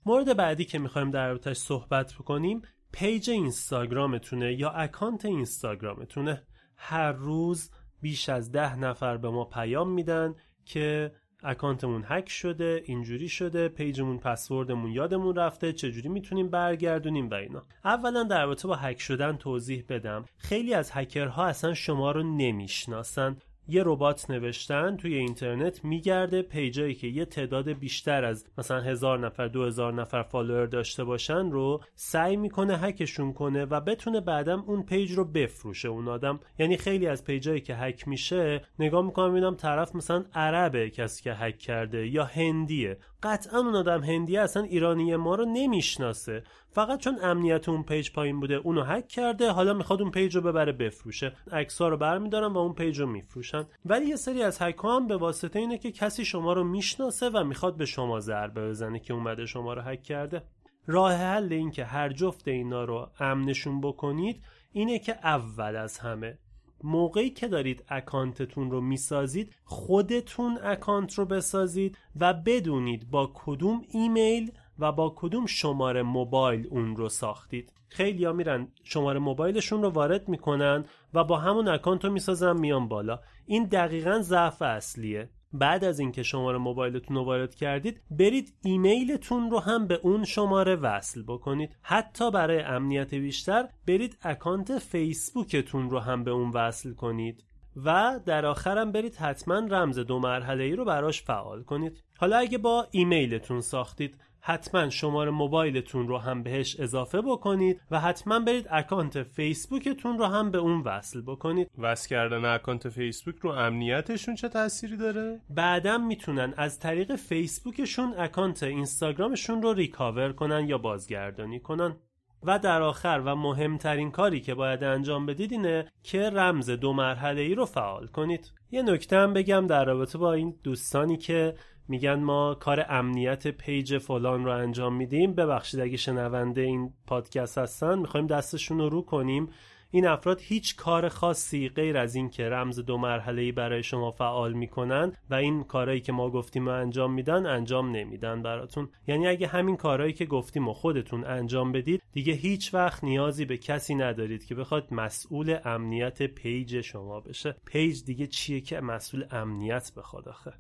مورد 0.08 0.38
بعدی 0.38 0.66
که 0.66 0.80
می‌خوایم 0.80 1.12
در 1.12 1.28
رابطش 1.28 1.58
صحبت 1.58 2.14
بکنیم 2.14 2.62
پیج 2.92 3.30
اینستاگرامتونه 3.30 4.54
یا 4.54 4.70
اکانت 4.70 5.26
اینستاگرامتونه. 5.26 6.44
هر 6.76 7.12
روز 7.12 7.72
بیش 8.02 8.30
از 8.30 8.52
ده 8.52 8.76
نفر 8.76 9.18
به 9.18 9.30
ما 9.30 9.46
پیام 9.46 9.90
میدن 9.90 10.36
که 10.66 11.12
اکانتمون 11.44 12.04
هک 12.08 12.30
شده 12.30 12.82
اینجوری 12.86 13.30
شده 13.30 13.70
پیجمون 13.70 14.18
پسوردمون 14.18 14.92
یادمون 14.92 15.36
رفته 15.36 15.74
چجوری 15.74 16.10
می‌تونیم 16.10 16.50
برگردونیم 16.50 17.30
و 17.30 17.34
اینا. 17.34 17.64
اولا 17.86 18.24
در 18.24 18.46
رابطه 18.46 18.68
با 18.68 18.76
هک 18.76 19.02
شدن 19.02 19.38
توضیح 19.38 19.86
بدم. 19.90 20.26
خیلی 20.38 20.74
از 20.74 20.92
هکرها 20.94 21.46
اصلا 21.46 21.74
شما 21.74 22.12
رو 22.12 22.24
نمی‌شناسن. 22.24 23.38
یه 23.70 23.84
ربات 23.86 24.30
نوشتن 24.30 24.98
توی 24.98 25.16
اینترنت 25.16 25.86
میگرده 25.86 26.42
پیجایی 26.42 26.96
که 26.96 27.08
یه 27.08 27.26
تعداد 27.26 27.70
بیشتر 27.70 28.26
از 28.26 28.46
مثلا 28.58 28.82
هزار 28.82 29.20
نفر 29.20 29.48
دو 29.48 29.66
هزار 29.66 29.94
نفر 29.94 30.24
فالوور 30.24 30.66
داشته 30.66 31.04
باشن 31.04 31.52
رو 31.52 31.82
سعی 31.96 32.36
می‌کنه 32.36 32.78
هکشون 32.78 33.34
کنه 33.34 33.66
و 33.66 33.82
بتونه 33.82 34.22
بعدم 34.22 34.64
اون 34.68 34.84
پیج 34.84 35.12
رو 35.12 35.26
بفروشه 35.26 35.88
اون 35.88 36.08
آدم. 36.08 36.40
یعنی 36.60 36.78
خیلی 36.78 37.08
از 37.08 37.24
پیجایی 37.24 37.62
که 37.62 37.76
هک 37.76 38.08
میشه 38.08 38.62
نگاه 38.80 39.06
می‌کنم 39.06 39.32
ببینم 39.32 39.56
طرف 39.56 39.96
مثلا 39.96 40.26
عربه 40.34 40.90
کسی 40.90 41.24
که 41.24 41.34
هک 41.34 41.58
کرده 41.58 42.08
یا 42.08 42.24
هندیه. 42.24 42.98
قطعا 43.24 43.60
اون 43.60 43.76
آدم 43.76 44.04
هندیه 44.04 44.42
اصلا 44.42 44.64
ایرانی 44.64 45.16
ما 45.16 45.36
رو 45.36 45.46
نمی‌شناسه. 45.46 46.44
فقط 46.72 47.00
چون 47.00 47.20
امنیت 47.22 47.70
اون 47.70 47.84
پیج 47.84 48.12
پایین 48.12 48.40
بوده 48.40 48.54
اونو 48.54 48.84
هک 48.84 49.08
کرده 49.08 49.52
حالا 49.52 49.74
می‌خواد 49.74 50.02
اون 50.02 50.12
پیج 50.12 50.36
رو 50.36 50.42
ببره 50.42 50.72
بفروشه. 50.72 51.34
عکس‌ها 51.52 51.88
رو 51.88 51.98
برمیدارن 51.98 52.54
و 52.54 52.58
اون 52.58 52.74
پیج 52.74 53.00
رو 53.00 53.08
میفروشن. 53.08 53.66
ولی 53.86 54.06
یه 54.06 54.16
سری 54.16 54.44
از 54.44 54.62
هک 54.62 54.76
هم 54.84 55.08
به 55.08 55.18
واسطه 55.18 55.60
اینه 55.60 55.78
که 55.78 55.92
کسی 55.92 56.26
شما 56.26 56.54
رو 56.54 56.64
می‌شناسه 56.64 57.30
و 57.30 57.44
می‌خواد 57.44 57.78
به 57.78 57.86
شما 57.86 58.20
ضربه 58.20 58.70
بزنه 58.70 59.00
که 59.00 59.14
اومده 59.14 59.46
شما 59.46 59.74
رو 59.74 59.82
هک 59.82 60.04
کرده. 60.04 60.44
راه 60.88 61.14
حل 61.14 61.54
این 61.54 61.72
که 61.72 61.86
هر 61.86 62.10
جفت 62.10 62.48
اینا 62.48 62.84
رو 62.84 63.10
امنشون 63.20 63.82
بکنید 63.82 64.44
اینه 64.72 65.00
که 65.00 65.12
اول 65.24 65.76
از 65.76 65.98
همه 65.98 66.38
موقعی 66.84 67.30
که 67.30 67.48
دارید 67.48 67.84
اکانتتون 67.90 68.72
رو 68.72 68.82
می‌سازید 68.82 69.56
خودتون 69.64 70.60
اکانت 70.64 71.14
رو 71.14 71.26
بسازید 71.26 71.98
و 72.20 72.34
بدونید 72.34 73.10
با 73.12 73.32
کدوم 73.34 73.82
ایمیل 73.90 74.52
و 74.80 74.92
با 74.92 75.14
کدوم 75.16 75.46
شماره 75.46 76.04
موبایل 76.04 76.68
اون 76.72 76.96
رو 76.96 77.10
ساختید؟ 77.10 77.74
خیلی 77.90 78.26
ها 78.26 78.34
میرن 78.34 78.68
شماره 78.84 79.20
موبایلشون 79.20 79.82
رو 79.82 79.90
وارد 79.90 80.30
می‌کنن 80.30 80.86
و 81.14 81.24
با 81.24 81.38
همون 81.38 81.68
اکانت 81.68 82.06
رو 82.06 82.12
می‌سازن 82.12 82.60
میان 82.60 82.88
بالا. 82.88 83.20
این 83.46 83.64
دقیقا 83.64 84.20
ضعف 84.22 84.62
اصلیه. 84.62 85.30
بعد 85.54 85.84
از 85.84 86.00
اینکه 86.00 86.24
شماره 86.24 86.58
موبایلتون 86.58 87.18
رو 87.18 87.24
وارد 87.24 87.56
کردید 87.56 88.02
برید 88.12 88.54
ایمیلتون 88.64 89.52
رو 89.52 89.60
هم 89.60 89.88
به 89.88 90.00
اون 90.04 90.24
شماره 90.24 90.76
وصل 90.76 91.24
بکنید. 91.28 91.76
حتی 91.82 92.32
برای 92.32 92.60
امنیت 92.60 93.14
بیشتر 93.14 93.70
برید 93.88 94.18
اکانت 94.22 94.78
فیسبوکتون 94.78 95.90
رو 95.90 96.00
هم 96.00 96.24
به 96.24 96.32
اون 96.32 96.50
وصل 96.50 96.94
کنید. 96.94 97.44
و 97.86 98.20
در 98.26 98.46
آخرم 98.46 98.92
برید 98.92 99.16
حتما 99.16 99.58
رمز 99.58 100.00
دو 100.00 100.20
مرحله 100.20 100.64
ای 100.64 100.76
رو 100.76 100.86
براش 100.86 101.22
فعال 101.22 101.64
کنید. 101.64 102.04
حالا 102.18 102.38
اگه 102.38 102.58
با 102.58 102.88
ایمیلتون 102.92 103.62
ساختید 103.62 104.18
حتما 104.40 104.90
شماره 104.90 105.32
موبایلتون 105.32 106.08
رو 106.08 106.18
هم 106.18 106.44
بهش 106.44 106.80
اضافه 106.80 107.22
بکنید 107.22 107.82
و 107.92 108.00
حتما 108.00 108.40
برید 108.40 108.68
اکانت 108.72 109.24
فیسبوکتون 109.24 110.18
رو 110.18 110.26
هم 110.26 110.52
به 110.52 110.58
اون 110.58 110.82
وصل 110.82 111.22
بکنید. 111.22 111.72
وصل 111.78 112.10
کردن 112.10 112.46
اکانت 112.46 112.90
فیسبوک 112.90 113.36
رو 113.36 113.50
امنیتشون 113.50 114.36
چه 114.36 114.50
تأثیری 114.50 114.98
داره؟ 114.98 115.42
بعدم 115.50 116.08
می‌تونن 116.08 116.54
از 116.58 116.80
طریق 116.80 117.16
فیسبوکشون 117.16 118.14
اکانت 118.18 118.64
اینستاگرامشون 118.64 119.62
رو 119.62 119.74
recover 119.74 120.34
کنن 120.34 120.70
یا 120.70 120.78
بازگردانی 120.78 121.60
کنن. 121.60 121.96
و 122.44 122.60
در 122.60 122.82
آخر 122.82 123.22
و 123.26 123.36
مهمترین 123.36 124.12
کاری 124.12 124.42
که 124.42 124.56
باید 124.56 124.84
انجام 124.84 125.26
بدید 125.26 125.52
اینه 125.52 125.92
که 126.04 126.30
رمز 126.30 126.70
دو 126.70 126.94
مرحله 126.94 127.42
ای 127.42 127.56
رو 127.56 127.66
فعال 127.66 128.08
کنید. 128.08 128.52
یه 128.72 128.82
نکته 128.82 129.18
هم 129.18 129.34
بگم 129.34 129.68
در 129.68 129.86
رابطه 129.86 130.18
با 130.18 130.34
این 130.34 130.56
دوستانی 130.64 131.18
که 131.18 131.56
میگن 131.88 132.20
ما 132.20 132.56
کار 132.56 132.86
امنیت 132.90 133.48
پیج 133.48 133.98
فلان 133.98 134.46
رو 134.46 134.52
انجام 134.52 134.96
میدیم. 134.96 135.34
ببخشید 135.34 135.80
اگه 135.80 135.98
شنونده 135.98 136.62
این 136.62 136.94
پادکست 137.08 137.58
هستن 137.58 138.00
می‌خوایم 138.00 138.28
دستشون 138.28 138.78
رو 138.78 138.90
رو 138.90 139.02
کنیم. 139.02 139.50
این 139.92 140.08
افراد 140.08 140.42
هیچ 140.42 140.76
کار 140.76 141.10
خاصی 141.10 141.70
غیر 141.70 141.98
از 141.98 142.16
این 142.16 142.30
که 142.30 142.50
رمز 142.50 142.80
دو 142.80 142.98
مرحله 142.98 143.42
ای 143.42 143.52
برای 143.52 143.84
شما 143.84 144.12
فعال 144.12 144.54
می‌کنن 144.54 145.14
و 145.30 145.36
این 145.36 145.64
کارهایی 145.64 146.02
که 146.02 146.12
ما 146.12 146.30
گفتیم 146.30 146.68
و 146.68 146.70
انجام 146.70 147.14
میدن 147.14 147.46
انجام 147.46 147.92
نمیدن 147.92 148.42
براتون. 148.42 148.90
یعنی 149.08 149.28
اگه 149.28 149.48
همین 149.48 149.76
کارهایی 149.76 150.14
که 150.14 150.26
گفتیم 150.26 150.68
و 150.68 150.74
خودتون 150.74 151.24
انجام 151.24 151.72
بدید 151.72 152.04
دیگه 152.12 152.34
هیچ 152.34 152.74
وقت 152.74 153.04
نیازی 153.04 153.46
به 153.46 153.58
کسی 153.58 153.96
ندارید 153.96 154.46
که 154.46 154.56
بخواد 154.56 154.94
مسئول 154.94 155.58
امنیت 155.66 156.24
پیج 156.24 156.82
شما 156.82 157.20
بشه. 157.20 157.56
پیج 157.66 158.04
دیگه 158.04 158.28
چیه 158.28 158.62
که 158.62 158.82
مسئول 158.82 159.26
امنیت 159.32 159.92
بخواد 159.98 160.30
آخه؟ 160.30 160.54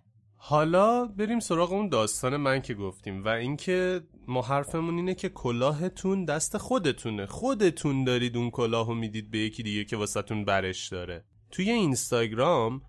حالا 0.49 1.05
بریم 1.05 1.39
سراغ 1.39 1.71
اون 1.71 1.89
داستان 1.89 2.37
من 2.37 2.61
که 2.61 2.73
گفتیم 2.73 3.23
و 3.23 3.27
اینکه 3.27 4.01
ما 4.27 4.41
حرفمون 4.41 4.95
اینه 4.95 5.15
که 5.15 5.29
کلاهتون 5.29 6.25
دست 6.25 6.57
خودتونه. 6.57 7.25
خودتون 7.25 8.03
دارید 8.03 8.37
اون 8.37 8.49
کلاهو 8.49 8.93
می‌دید 8.93 9.31
به 9.31 9.37
یکی 9.37 9.63
دیگه 9.63 9.83
که 9.85 9.97
واسهتون 9.97 10.45
برش 10.45 10.87
داره. 10.87 11.25
توی 11.51 11.71
اینستاگرام 11.71 12.81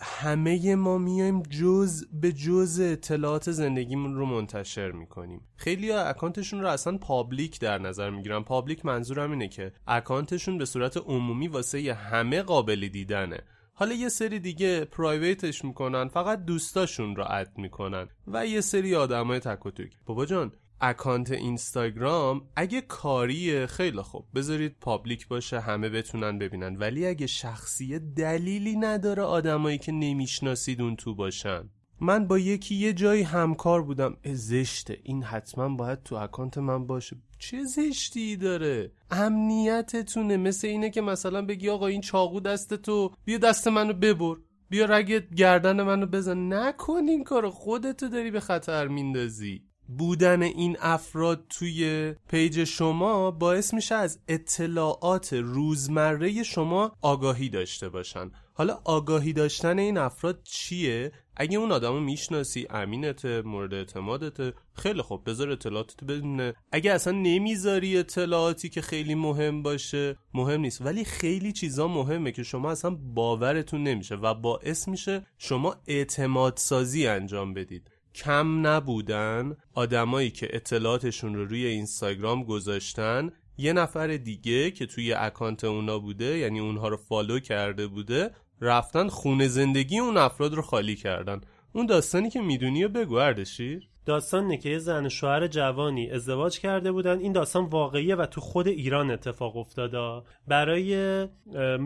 همه 0.00 0.74
ما 0.74 0.98
میایم 0.98 1.42
جز 1.42 2.04
به 2.12 2.32
جز 2.32 2.80
اطلاعات 2.80 3.50
زندگیمون 3.50 4.14
رو 4.14 4.26
منتشر 4.26 4.90
می‌کنیم. 4.90 5.40
خیلی 5.56 5.90
ها 5.90 6.00
اکانتشون 6.00 6.60
رو 6.60 6.68
اصلا 6.68 6.98
public 6.98 7.60
در 7.60 7.78
نظر 7.78 8.10
می‌گیرن. 8.10 8.42
public 8.42 8.86
منظورم 8.86 9.30
اینه 9.30 9.48
که 9.48 9.72
اکانتشون 9.86 10.58
به 10.58 10.64
صورت 10.64 10.96
عمومی 10.96 11.48
واسه 11.48 11.94
همه 11.94 12.42
قابل 12.42 12.88
دیدنه. 12.88 13.38
حالا 13.80 13.94
یه 13.94 14.08
سری 14.08 14.38
دیگه 14.38 14.84
private 14.84 15.46
ش 15.46 15.64
می‌کنن 15.64 16.08
فقط 16.08 16.44
دوستاشون 16.44 17.16
رو 17.16 17.24
add 17.28 17.52
می‌کنن 17.56 18.08
و 18.26 18.46
یه 18.46 18.60
سری 18.60 18.94
آدمای 18.94 19.40
تک 19.40 19.66
و 19.66 19.70
بابا 20.06 20.26
جان 20.26 20.52
اکانت 20.80 21.30
اینستاگرام 21.30 22.42
اگه 22.56 22.80
کاریه 22.80 23.66
خیلی 23.66 24.02
خوب. 24.02 24.26
بذارید 24.34 24.76
public 24.80 25.28
باشه 25.28 25.60
همه 25.60 25.88
بتونن 25.88 26.38
ببینن. 26.38 26.76
ولی 26.76 27.06
اگه 27.06 27.26
شخصی 27.26 27.98
دلیلی 27.98 28.76
نداره 28.76 29.22
آدمایی 29.22 29.78
که 29.78 29.92
نمی‌شناسید 29.92 30.82
اون 30.82 30.96
تو 30.96 31.14
باشن. 31.14 31.70
من 32.00 32.26
با 32.26 32.38
یکی 32.38 32.74
یه 32.74 32.92
جایی 32.92 33.22
همکار 33.22 33.82
بودم. 33.82 34.16
زشته. 34.24 34.98
این 35.02 35.22
حتما 35.22 35.68
باید 35.68 36.02
تو 36.02 36.14
اکانت 36.14 36.58
من 36.58 36.86
باشه. 36.86 37.16
چه 37.38 37.64
زشتی 37.64 38.36
داره؟ 38.36 38.92
امنیتتونه. 39.10 40.36
مثل 40.36 40.66
اینه 40.66 40.90
که 40.90 41.00
مثلا 41.00 41.42
بگی 41.42 41.68
آقا 41.68 41.86
این 41.86 42.00
چاقو 42.00 42.40
دست 42.40 42.74
تو 42.74 43.12
بیا 43.24 43.38
دست 43.38 43.68
منو 43.68 43.92
ببر. 43.92 44.36
بیا 44.70 44.86
رگ 44.86 45.34
گردن 45.34 45.82
منو 45.82 46.06
بزن. 46.06 46.52
نکن 46.52 47.08
این 47.08 47.24
کارو. 47.24 47.50
خودتو 47.50 48.08
داری 48.08 48.30
به 48.30 48.40
خطر 48.40 48.88
میندازی. 48.88 49.62
بودن 49.98 50.42
این 50.42 50.76
افراد 50.80 51.44
توی 51.48 52.14
پیج 52.28 52.64
شما 52.64 53.30
باعث 53.30 53.74
میشه 53.74 53.94
از 53.94 54.18
اطلاعات 54.28 55.32
روزمره 55.32 56.42
شما 56.42 56.92
آگاهی 57.02 57.48
داشته 57.48 57.88
باشن. 57.88 58.30
حالا 58.54 58.80
آگاهی 58.84 59.32
داشتن 59.32 59.78
این 59.78 59.98
افراد 59.98 60.42
چیه؟ 60.42 61.12
اگه 61.38 61.58
اون 61.58 61.72
آدمو 61.72 62.00
می‌شناسی 62.00 62.66
امینته 62.70 63.42
مورد 63.42 63.74
اعتمادته 63.74 64.52
خیلی 64.72 65.02
خوب 65.02 65.30
بذار 65.30 65.50
اطلاعاتتو 65.50 66.06
بدونه. 66.06 66.54
اگه 66.72 66.92
اصلا 66.92 67.12
نمی‌ذاری 67.12 67.98
اطلاعاتی 67.98 68.68
که 68.68 68.80
خیلی 68.80 69.14
مهم 69.14 69.62
باشه 69.62 70.16
مهم 70.34 70.60
نیست. 70.60 70.82
ولی 70.82 71.04
خیلی 71.04 71.52
چیزا 71.52 71.88
مهمه 71.88 72.32
که 72.32 72.42
شما 72.42 72.70
اصلا 72.70 72.90
باورتون 72.90 73.82
نمیشه 73.82 74.14
و 74.14 74.34
باعث 74.34 74.88
میشه 74.88 75.26
شما 75.38 75.76
اعتماد 75.86 76.56
سازی 76.56 77.06
انجام 77.06 77.54
بدید. 77.54 77.90
کم 78.14 78.66
نبودن 78.66 79.56
آدمایی 79.74 80.30
که 80.30 80.48
اطلاعاتشون 80.52 81.34
رو 81.34 81.44
روی 81.44 81.66
اینستاگرام 81.66 82.44
گذاشتن 82.44 83.30
یه 83.58 83.72
نفر 83.72 84.16
دیگه 84.16 84.70
که 84.70 84.86
توی 84.86 85.12
اکانت 85.12 85.64
اونا 85.64 85.98
بوده 85.98 86.38
یعنی 86.38 86.60
اونها 86.60 86.88
رو 86.88 86.96
follow 86.96 87.38
کرده 87.40 87.86
بوده 87.86 88.30
رفتن 88.60 89.08
خونه 89.08 89.48
زندگی 89.48 89.98
اون 89.98 90.16
افراد 90.16 90.54
رو 90.54 90.62
خالی 90.62 90.96
کردن. 90.96 91.40
اون 91.72 91.86
داستانی 91.86 92.30
که 92.30 92.40
می‌دونی 92.40 92.84
و 92.84 92.88
بگو 92.88 93.14
اردشیر. 93.14 93.88
داستان 94.08 94.56
که 94.56 94.68
یه 94.68 94.78
زن 94.78 95.08
شوهر 95.08 95.46
جوانی 95.46 96.10
ازدواج 96.10 96.60
کرده 96.60 96.92
بودن. 96.92 97.18
این 97.18 97.32
داستان 97.32 97.64
واقعیه 97.64 98.16
و 98.16 98.26
تو 98.26 98.40
خود 98.40 98.68
ایران 98.68 99.10
اتفاق 99.10 99.56
افتاده. 99.56 100.22
برای 100.46 100.82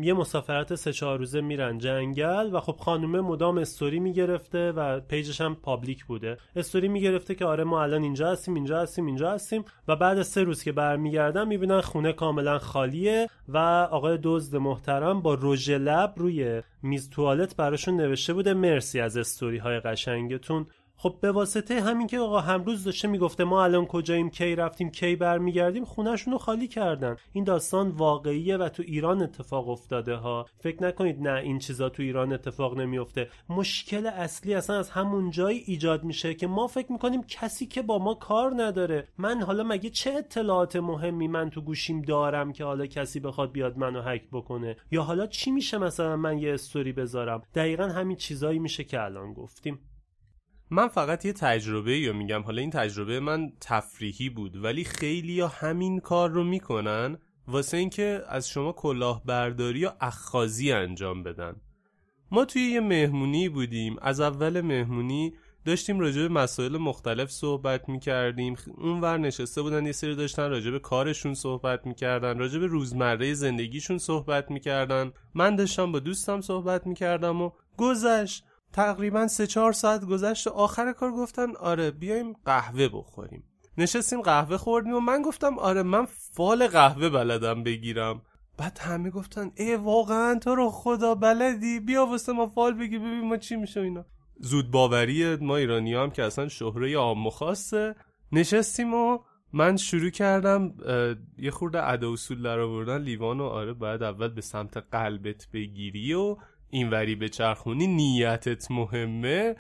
یه 0.02 0.12
مسافرت 0.12 0.74
سه 0.74 0.92
چهار 0.92 1.18
روزه 1.18 1.40
میرن 1.40 1.78
جنگل 1.78 2.50
و 2.52 2.60
خب 2.60 2.76
خانومه 2.78 3.20
مدام 3.20 3.58
استوری 3.58 4.00
می‌گرفته 4.00 4.72
و 4.72 5.00
پیجش 5.00 5.40
هم 5.40 5.54
public 5.54 6.04
بوده. 6.04 6.36
استوری 6.56 6.88
می‌گرفته 6.88 7.34
که 7.34 7.44
آره 7.44 7.64
ما 7.64 7.82
الان 7.82 8.02
اینجا 8.02 8.30
هستیم 8.30 8.54
اینجا 8.54 8.80
هستیم 8.80 9.06
اینجا 9.06 9.30
هستیم 9.30 9.64
و 9.88 9.96
بعد 9.96 10.22
سه 10.22 10.42
روز 10.42 10.62
که 10.62 10.72
برمیگردن 10.72 11.48
می‌بینن 11.48 11.80
خونه 11.80 12.12
کاملا 12.12 12.58
خالیه 12.58 13.28
و 13.48 13.58
آقای 13.90 14.18
دزد 14.22 14.56
محترم 14.56 15.20
با 15.20 15.38
رژ 15.40 15.70
لب 15.70 16.14
روی 16.16 16.62
میز 16.82 17.10
توالت 17.10 17.56
براشون 17.56 17.96
نوشته 17.96 18.32
بوده 18.32 18.54
مرسی 18.54 19.00
از 19.00 19.16
استوری 19.16 19.58
های 19.58 19.80
قشنگتون. 19.80 20.66
خب 21.02 21.16
به 21.20 21.32
واسطه 21.32 21.80
همین 21.80 22.06
که 22.06 22.18
آقا 22.18 22.40
همروز 22.40 22.84
داشته 22.84 23.08
می‌گفته 23.08 23.44
ما 23.44 23.64
الان 23.64 23.86
کجاییم 23.86 24.30
کی 24.30 24.56
رفتیم 24.56 24.90
کی 24.90 25.16
برمیگردیم 25.16 25.84
خونهشون 25.84 26.32
رو 26.32 26.38
خالی 26.38 26.68
کردن. 26.68 27.16
این 27.32 27.44
داستان 27.44 27.88
واقعیه 27.88 28.56
و 28.56 28.68
تو 28.68 28.82
ایران 28.86 29.22
اتفاق 29.22 29.68
افتاده 29.68 30.14
ها. 30.14 30.46
فکر 30.58 30.82
نکنید 30.82 31.20
نه 31.20 31.40
این 31.40 31.58
چیزا 31.58 31.88
تو 31.88 32.02
ایران 32.02 32.32
اتفاق 32.32 32.80
نمیفته. 32.80 33.28
مشکل 33.48 34.06
اصلی 34.06 34.54
اصلا 34.54 34.78
از 34.78 34.90
همون 34.90 35.30
جایی 35.30 35.58
ایجاد 35.66 36.04
میشه 36.04 36.34
که 36.34 36.46
ما 36.46 36.66
فکر 36.66 36.92
می‌کنیم 36.92 37.22
کسی 37.22 37.66
که 37.66 37.82
با 37.82 37.98
ما 37.98 38.14
کار 38.14 38.52
نداره. 38.56 39.08
من 39.18 39.42
حالا 39.42 39.64
مگه 39.64 39.90
چه 39.90 40.12
اطلاعات 40.12 40.76
مهمی 40.76 41.28
من 41.28 41.50
تو 41.50 41.60
گوشیم 41.60 42.02
دارم 42.02 42.52
که 42.52 42.64
حالا 42.64 42.86
کسی 42.86 43.20
بخواد 43.20 43.52
بیاد 43.52 43.78
منو 43.78 44.02
هک 44.02 44.22
بکنه؟ 44.32 44.76
یا 44.90 45.02
حالا 45.02 45.26
چی 45.26 45.50
میشه 45.50 45.78
مثلا 45.78 46.16
من 46.16 46.38
یه 46.38 46.54
استوری 46.54 46.92
بذارم؟ 46.92 47.42
دقیقا 47.54 47.84
همین 47.84 48.16
چیزایی 48.16 48.58
میشه 48.58 48.84
که 48.84 49.02
الان 49.02 49.32
گفتیم. 49.32 49.78
من 50.72 50.88
فقط 50.88 51.24
یه 51.24 51.32
تجربه 51.32 51.98
یا 51.98 52.12
میگم 52.12 52.42
حالا 52.42 52.60
این 52.60 52.70
تجربه 52.70 53.20
من 53.20 53.52
تفریحی 53.60 54.28
بود 54.28 54.64
ولی 54.64 54.84
خیلی 54.84 55.32
یا 55.32 55.48
همین 55.48 56.00
کار 56.00 56.30
رو 56.30 56.44
می‌کنن 56.44 57.18
واسه 57.48 57.76
اینکه 57.76 58.22
از 58.28 58.48
شما 58.48 58.72
کلاهبرداری 58.72 59.78
یا 59.78 59.96
اخخازی 60.00 60.72
انجام 60.72 61.22
بدن. 61.22 61.56
ما 62.30 62.44
توی 62.44 62.62
یه 62.62 62.80
مهمونی 62.80 63.48
بودیم 63.48 63.96
از 64.02 64.20
اول 64.20 64.60
مهمونی 64.60 65.34
داشتیم 65.64 66.00
راجع 66.00 66.22
به 66.22 66.28
مسائل 66.28 66.76
مختلف 66.76 67.30
صحبت 67.30 67.88
می‌کردیم 67.88 68.56
اون 68.78 69.00
ور 69.00 69.18
نشسته 69.18 69.62
بودن 69.62 69.86
یه 69.86 69.92
سری 69.92 70.16
داشتن 70.16 70.50
راجع 70.50 70.70
به 70.70 70.78
کارشون 70.78 71.34
صحبت 71.34 71.86
می‌کردن 71.86 72.38
راجع 72.38 72.58
به 72.58 72.66
روزمره 72.66 73.34
زندگیشون 73.34 73.98
صحبت 73.98 74.50
می‌کردن. 74.50 75.12
من 75.34 75.56
داشتم 75.56 75.92
با 75.92 75.98
دوستم 75.98 76.40
صحبت 76.40 76.86
می‌کردم 76.86 77.42
و 77.42 77.50
گذشت. 77.76 78.44
تقریبا 78.72 79.26
سه 79.26 79.46
چهار 79.46 79.72
ساعت 79.72 80.04
گذشت 80.04 80.46
و 80.46 80.50
آخر 80.50 80.92
کار 80.92 81.10
گفتن 81.10 81.56
آره 81.56 81.90
بیایم 81.90 82.32
قهوه 82.44 82.88
بخوریم. 82.88 83.44
نشستیم 83.78 84.22
قهوه 84.22 84.56
خوردیم 84.56 84.94
و 84.94 85.00
من 85.00 85.22
گفتم 85.22 85.58
آره 85.58 85.82
من 85.82 86.06
فال 86.32 86.66
قهوه 86.66 87.08
بلدم 87.08 87.62
بگیرم. 87.62 88.22
بعد 88.58 88.78
همه 88.78 89.10
گفتن 89.10 89.50
ای 89.56 89.76
واقعا 89.76 90.38
تو 90.38 90.54
رو 90.54 90.70
خدا 90.70 91.14
بلدی. 91.14 91.80
بیا 91.80 92.06
واسه 92.06 92.32
ما 92.32 92.46
فال 92.46 92.74
بگی 92.74 92.98
ببین 92.98 93.28
ما 93.28 93.36
چی 93.36 93.56
میشه 93.56 93.80
اینا. 93.80 94.04
زود 94.40 94.70
باوری 94.70 95.36
ما 95.36 95.56
ایرانی 95.56 95.94
هم 95.94 96.10
که 96.10 96.22
اصلا 96.22 96.48
شهره 96.48 96.96
عام 96.96 97.30
خاصه. 97.30 97.94
نشستیم 98.32 98.94
و 98.94 99.18
من 99.52 99.76
شروع 99.76 100.10
کردم 100.10 100.74
یه 101.38 101.50
خورده 101.50 101.88
ادا 101.88 102.12
اصول 102.12 102.42
در 102.42 102.60
آوردن 102.60 103.02
لیوان 103.02 103.40
آره 103.40 103.72
باید 103.72 104.02
اول 104.02 104.28
به 104.28 104.40
سمت 104.40 104.76
قلبت 104.76 105.48
بگیری 105.52 106.14
و 106.14 106.36
اینوری 106.72 107.14
به 107.14 107.28
چرخونی 107.28 107.86
نیتت 107.86 108.70
مهمه. 108.70 109.54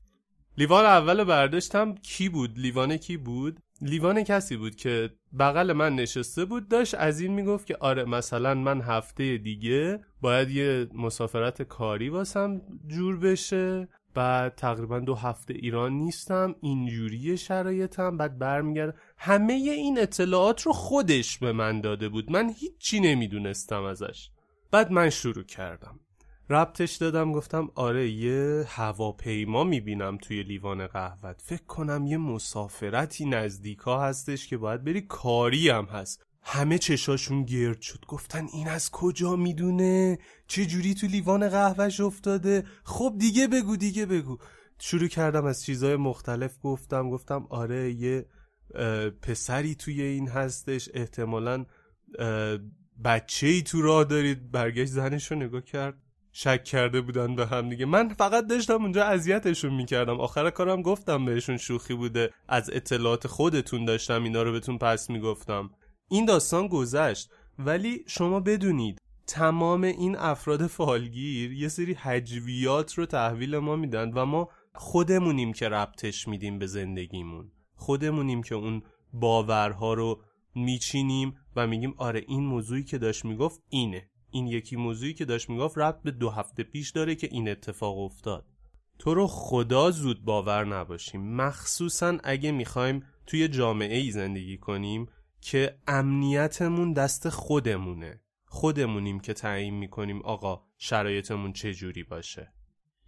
لیوان 0.58 0.84
اول 0.84 1.24
برداشتم. 1.24 1.94
کی 1.94 2.28
بود؟ 2.28 2.58
لیوان 2.58 2.96
کی 2.96 3.16
بود؟ 3.16 3.60
لیوان 3.80 4.22
کسی 4.22 4.56
بود 4.56 4.76
که 4.76 5.10
بغل 5.38 5.72
من 5.72 5.96
نشسته 5.96 6.44
بود. 6.44 6.68
داشت 6.68 6.94
از 6.94 7.20
این 7.20 7.32
می‌گفت 7.32 7.66
که 7.66 7.76
آره 7.80 8.04
مثلا 8.04 8.54
من 8.54 8.80
هفته 8.80 9.36
دیگه 9.36 10.00
باید 10.20 10.50
یه 10.50 10.86
مسافرت 10.94 11.62
کاری 11.62 12.08
واسم 12.08 12.60
جور 12.86 13.18
بشه. 13.18 13.88
بعد 14.14 14.54
تقریبا 14.54 15.00
دو 15.00 15.14
هفته 15.14 15.54
ایران 15.54 15.92
نیستم. 15.92 16.54
اینجوری 16.60 17.36
شرایطم. 17.36 18.16
بعد 18.16 18.38
برمیگردم 18.38 18.94
همه 19.16 19.52
این 19.52 19.98
اطلاعات 20.00 20.62
رو 20.62 20.72
خودش 20.72 21.38
به 21.38 21.52
من 21.52 21.80
داده 21.80 22.08
بود. 22.08 22.30
من 22.30 22.50
هیچی 22.50 23.00
نمی‌دونستم 23.00 23.82
ازش. 23.82 24.30
بعد 24.70 24.92
من 24.92 25.10
شروع 25.10 25.44
کردم. 25.44 26.00
ربطش 26.52 26.96
دادم 26.96 27.32
گفتم 27.32 27.70
آره 27.74 28.10
یه 28.10 28.64
هواپیما 28.68 29.64
می‌بینم 29.64 30.16
توی 30.16 30.42
لیوان 30.42 30.86
قهوت 30.86 31.42
فکر 31.44 31.64
کنم 31.64 32.06
یه 32.06 32.16
مسافرتی 32.16 33.26
نزدیکا 33.26 34.00
هستش 34.00 34.48
که 34.48 34.56
باید 34.56 34.84
بری. 34.84 35.00
کاری 35.00 35.68
هم 35.68 35.84
هست. 35.84 36.22
همه 36.42 36.78
چشاشون 36.78 37.44
گرد 37.44 37.80
شد. 37.80 38.04
گفتن 38.08 38.46
این 38.52 38.68
از 38.68 38.90
کجا 38.90 39.36
می‌دونه؟ 39.36 40.18
چه 40.46 40.66
جوری 40.66 40.94
تو 40.94 41.06
لیوان 41.06 41.48
قهوهش 41.48 42.00
افتاده؟ 42.00 42.64
خب 42.84 43.14
دیگه 43.18 43.48
بگو 43.48 43.76
دیگه 43.76 44.06
بگو. 44.06 44.38
شروع 44.78 45.08
کردم 45.08 45.44
از 45.44 45.64
چیزهای 45.64 45.96
مختلف 45.96 46.56
گفتم. 46.62 47.10
گفتم 47.10 47.46
آره 47.50 47.92
یه 47.92 48.26
پسری 49.22 49.74
توی 49.74 50.02
این 50.02 50.28
هستش. 50.28 50.88
احتمالا 50.94 51.66
بچه 53.04 53.46
ای 53.46 53.62
تو 53.62 53.82
راه 53.82 54.04
دارید. 54.04 54.50
برگشت 54.50 54.90
زنش 54.90 55.32
رو 55.32 55.38
نگاه 55.38 55.60
کرد. 55.60 55.94
شک 56.32 56.64
کرده 56.64 57.00
بودن 57.00 57.36
به 57.36 57.46
هم 57.46 57.68
دیگه. 57.68 57.86
من 57.86 58.08
فقط 58.08 58.46
داشتم 58.46 58.82
اونجا 58.82 59.04
اذیتشون 59.04 59.74
می‌کردم. 59.74 60.20
آخر 60.20 60.50
کارم 60.50 60.82
گفتم 60.82 61.24
بهشون 61.24 61.56
شوخی 61.56 61.94
بوده. 61.94 62.30
از 62.48 62.70
اطلاعات 62.72 63.26
خودتون 63.26 63.84
داشتم 63.84 64.24
اینا 64.24 64.42
رو 64.42 64.52
بهتون 64.52 64.78
پس 64.78 65.10
می‌گفتم. 65.10 65.70
این 66.08 66.24
داستان 66.24 66.68
گذشت. 66.68 67.30
ولی 67.58 68.04
شما 68.06 68.40
بدونید 68.40 68.98
تمام 69.26 69.82
این 69.82 70.16
افراد 70.16 70.66
فالگیر 70.66 71.52
یه 71.52 71.68
سری 71.68 71.94
حجویات 71.94 72.94
رو 72.94 73.06
تحویل 73.06 73.58
ما 73.58 73.76
میدن 73.76 74.12
و 74.12 74.26
ما 74.26 74.48
خودمونیم 74.74 75.52
که 75.52 75.68
ربطش 75.68 76.28
میدیم 76.28 76.58
به 76.58 76.66
زندگیمون. 76.66 77.50
خودمونیم 77.74 78.42
که 78.42 78.54
اون 78.54 78.82
باورها 79.12 79.94
رو 79.94 80.20
میچینیم 80.54 81.36
و 81.56 81.66
میگیم 81.66 81.94
آره 81.98 82.24
این 82.28 82.44
موضوعی 82.44 82.84
که 82.84 82.98
داشت 82.98 83.24
می‌گفت 83.24 83.60
اینه. 83.68 84.08
این 84.32 84.46
یکی 84.46 84.76
موضوعی 84.76 85.14
که 85.14 85.24
داشت 85.24 85.50
می‌گفت 85.50 85.78
ربط 85.78 86.02
به 86.02 86.10
دو 86.10 86.30
هفته 86.30 86.62
پیش 86.62 86.90
داره 86.90 87.14
که 87.14 87.28
این 87.30 87.48
اتفاق 87.48 87.98
افتاد. 87.98 88.46
تو 88.98 89.14
رو 89.14 89.26
خدا 89.26 89.90
زود 89.90 90.24
باور 90.24 90.64
نباشیم. 90.64 91.36
مخصوصا 91.36 92.18
اگه 92.24 92.52
می‌خوایم 92.52 93.04
توی 93.26 93.48
جامعه 93.48 93.96
ای 93.96 94.10
زندگی 94.10 94.58
کنیم 94.58 95.08
که 95.40 95.78
امنیتمون 95.86 96.92
دست 96.92 97.28
خودمونه. 97.28 98.20
خودمونیم 98.44 99.20
که 99.20 99.32
تعیین 99.32 99.74
می‌کنیم 99.74 100.22
آقا 100.22 100.62
شرایطمون 100.78 101.52
چه 101.52 101.74
جوری 101.74 102.02
باشه. 102.02 102.52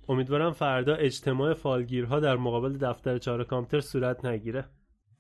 امیدوارم 0.08 0.52
فردا 0.52 0.94
اجتماع 0.94 1.54
فالگیرها 1.54 2.20
در 2.20 2.36
مقابل 2.36 2.78
دفتر 2.78 3.18
چهار 3.18 3.44
کامپیوتر 3.44 3.86
صورت 3.86 4.24
نگیره. 4.24 4.64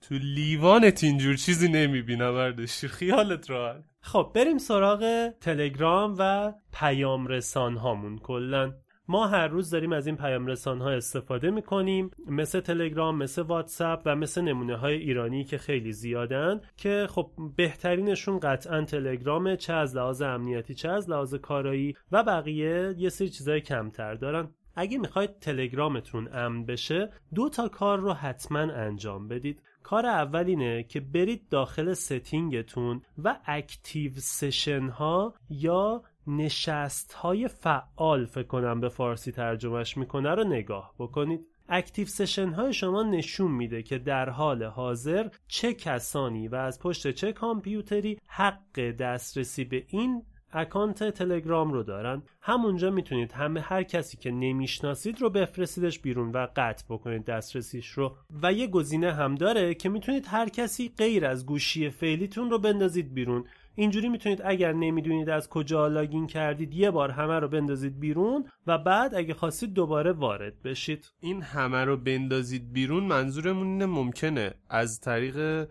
تو 0.08 0.14
لیوانت 0.14 1.04
اینجور 1.04 1.36
چیزی 1.36 1.68
نمی‌بینم 1.68 2.34
اردشیر 2.34 2.90
خیالت 2.90 3.50
راحت. 3.50 3.84
خب 4.00 4.32
بریم 4.34 4.58
سراغ 4.58 5.30
تلگرام 5.40 6.16
و 6.18 6.52
پیام 6.72 7.26
رسان 7.26 7.76
هامون 7.76 8.18
کلن 8.18 8.74
ما 9.08 9.26
هر 9.26 9.48
روز 9.48 9.70
داریم 9.70 9.92
از 9.92 10.06
این 10.06 10.16
پیام 10.16 10.46
رسان 10.46 10.80
ها 10.80 10.90
استفاده 10.90 11.50
می‌کنیم 11.50 12.10
مثل 12.26 12.60
تلگرام 12.60 13.18
مثل 13.18 13.42
واتساپ 13.42 14.02
و 14.04 14.16
مثل 14.16 14.40
نمونه 14.40 14.76
های 14.76 14.94
ایرانی 14.94 15.44
که 15.44 15.58
خیلی 15.58 15.92
زیادن 15.92 16.60
که 16.76 17.06
خب 17.10 17.30
بهترینشون 17.56 18.38
قطعا 18.38 18.82
تلگرامه 18.84 19.56
چه 19.56 19.72
از 19.72 19.96
لحاظ 19.96 20.22
امنیتی 20.22 20.74
چه 20.74 20.88
از 20.88 21.10
لحاظ 21.10 21.34
کارایی 21.34 21.94
و 22.12 22.22
بقیه 22.22 22.94
یه 22.98 23.08
سری 23.08 23.28
چیزای 23.28 23.60
کمتر 23.60 24.14
دارن. 24.14 24.48
اگه 24.76 24.98
می‌خواید 24.98 25.38
تلگرامتون 25.38 26.28
امن 26.32 26.66
بشه 26.66 27.10
دو 27.34 27.48
تا 27.48 27.68
کار 27.68 27.98
رو 27.98 28.12
حتما 28.12 28.58
انجام 28.58 29.28
بدید. 29.28 29.62
کار 29.84 30.06
اول 30.06 30.44
اینه 30.46 30.82
که 30.82 31.00
برید 31.00 31.48
داخل 31.48 31.92
setting 31.92 32.69
تون 32.69 33.02
و 33.24 33.36
active 33.46 34.12
session 34.16 34.88
ها 34.88 35.34
یا 35.50 36.02
نشست 36.26 37.12
های 37.12 37.48
فعال 37.48 38.24
فکر 38.26 38.46
کنم 38.46 38.80
به 38.80 38.88
فارسی 38.88 39.32
ترجمهش 39.32 39.96
می‌کنه 39.96 40.34
رو 40.34 40.44
نگاه 40.44 40.94
بکنید. 40.98 41.46
active 41.68 42.06
session 42.06 42.48
های 42.48 42.72
شما 42.72 43.02
نشون 43.02 43.50
میده 43.50 43.82
که 43.82 43.98
در 43.98 44.28
حال 44.28 44.62
حاضر 44.62 45.28
چه 45.48 45.74
کسانی 45.74 46.48
و 46.48 46.54
از 46.54 46.78
پشت 46.78 47.10
چه 47.10 47.32
کامپیوتری 47.32 48.18
حق 48.26 48.80
دسترسی 48.80 49.64
به 49.64 49.84
این 49.88 50.22
اکانت 50.54 51.04
تلگرام 51.04 51.72
رو 51.72 51.82
دارن. 51.82 52.22
همونجا 52.40 52.90
می‌تونید 52.90 53.32
همه 53.32 53.60
هر 53.60 53.82
کسی 53.82 54.16
که 54.16 54.30
نمی‌شناسید 54.30 55.20
رو 55.20 55.30
بفرستیدش 55.30 55.98
بیرون 55.98 56.30
و 56.30 56.46
قطع 56.56 56.84
بکنید 56.88 57.24
دسترسیش 57.24 57.88
رو. 57.88 58.16
و 58.42 58.52
یه 58.52 58.66
گزینه 58.66 59.12
هم 59.12 59.34
داره 59.34 59.74
که 59.74 59.88
می‌تونید 59.88 60.26
هر 60.28 60.48
کسی 60.48 60.92
غیر 60.98 61.26
از 61.26 61.46
گوشی 61.46 61.90
فعلیتون 61.90 62.50
رو 62.50 62.58
بندازید 62.58 63.14
بیرون. 63.14 63.44
اینجوری 63.76 64.08
می‌تونید 64.08 64.42
اگر 64.44 64.72
نمی‌دونید 64.72 65.30
از 65.30 65.48
کجا 65.48 65.88
login 65.88 66.26
کردید 66.26 66.74
یه 66.74 66.90
بار 66.90 67.10
همه 67.10 67.38
رو 67.38 67.48
بندازید 67.48 68.00
بیرون 68.00 68.44
و 68.66 68.78
بعد 68.78 69.14
اگه 69.14 69.34
خواستید 69.34 69.72
دوباره 69.72 70.12
وارد 70.12 70.62
بشید. 70.62 71.12
این 71.20 71.42
همه 71.42 71.84
رو 71.84 71.96
بندازید 71.96 72.72
بیرون 72.72 73.04
منظورمون 73.04 73.66
اینه 73.66 73.86
ممکنه 73.86 74.54
از 74.70 75.00
طریق 75.00 75.68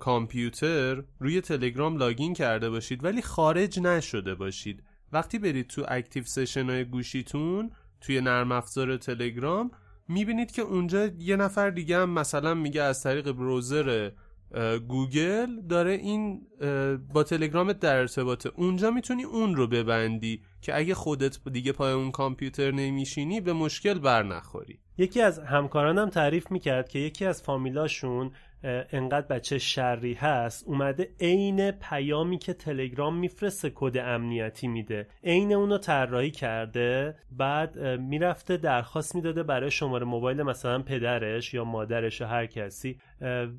کامپیوتر 0.00 1.02
روی 1.18 1.40
تلگرام 1.40 1.96
login 1.96 2.34
کرده 2.34 2.70
باشید 2.70 3.04
ولی 3.04 3.22
خارج 3.22 3.80
نشده 3.80 4.34
باشید. 4.34 4.82
وقتی 5.12 5.38
برید 5.38 5.66
تو 5.66 5.84
active 5.88 6.24
session 6.24 6.70
های 6.70 6.84
گوشیتون 6.84 7.70
توی 8.00 8.20
نرم 8.20 8.52
افزار 8.52 8.96
تلگرام 8.96 9.70
می‌بینید 10.08 10.52
که 10.52 10.62
اونجا 10.62 11.06
یه 11.18 11.36
نفر 11.36 11.70
دیگه 11.70 11.98
هم 11.98 12.10
مثلا 12.10 12.54
میگه 12.54 12.82
از 12.82 13.02
طریق 13.02 13.32
browser 13.32 14.10
گوگل 14.88 15.60
داره 15.68 15.90
این 15.90 16.46
با 17.12 17.22
تلگرامت 17.22 17.78
در 17.78 17.96
ارتباطه. 17.96 18.50
اونجا 18.56 18.90
می‌تونی 18.90 19.24
اون 19.24 19.56
رو 19.56 19.66
ببندی 19.66 20.42
که 20.62 20.76
اگه 20.76 20.94
خودت 20.94 21.38
دیگه 21.52 21.72
پای 21.72 21.92
اون 21.92 22.10
کامپیوتر 22.10 22.70
نمیشینی 22.70 23.40
به 23.40 23.52
مشکل 23.52 23.98
بر 23.98 24.22
نخوری 24.22 24.78
یکی 24.98 25.20
از 25.20 25.38
همکارانم 25.38 26.08
تعریف 26.08 26.50
می‌کرد 26.50 26.88
که 26.88 26.98
یکی 26.98 27.24
از 27.24 27.42
فامیلاشون 27.42 28.30
انقدر 28.64 29.26
بچه 29.26 29.58
شری 29.58 30.14
هست 30.14 30.64
اومده 30.66 31.08
عین 31.20 31.70
پیامی 31.70 32.38
که 32.38 32.52
تلگرام 32.52 33.16
میفرسته 33.16 33.72
کد 33.74 33.96
امنیتی 33.96 34.68
میده. 34.68 35.06
عین 35.24 35.52
اونو 35.52 35.78
طراحی 35.78 36.30
کرده 36.30 37.14
بعد 37.32 37.78
می‌رفته 37.78 38.56
درخواست 38.56 39.14
می‌داده 39.14 39.42
برای 39.42 39.70
شماره 39.70 40.04
موبایل 40.04 40.42
مثلا 40.42 40.82
پدرش 40.82 41.54
یا 41.54 41.64
مادرش 41.64 42.20
یا 42.20 42.26
هر 42.28 42.46
کسی. 42.46 42.98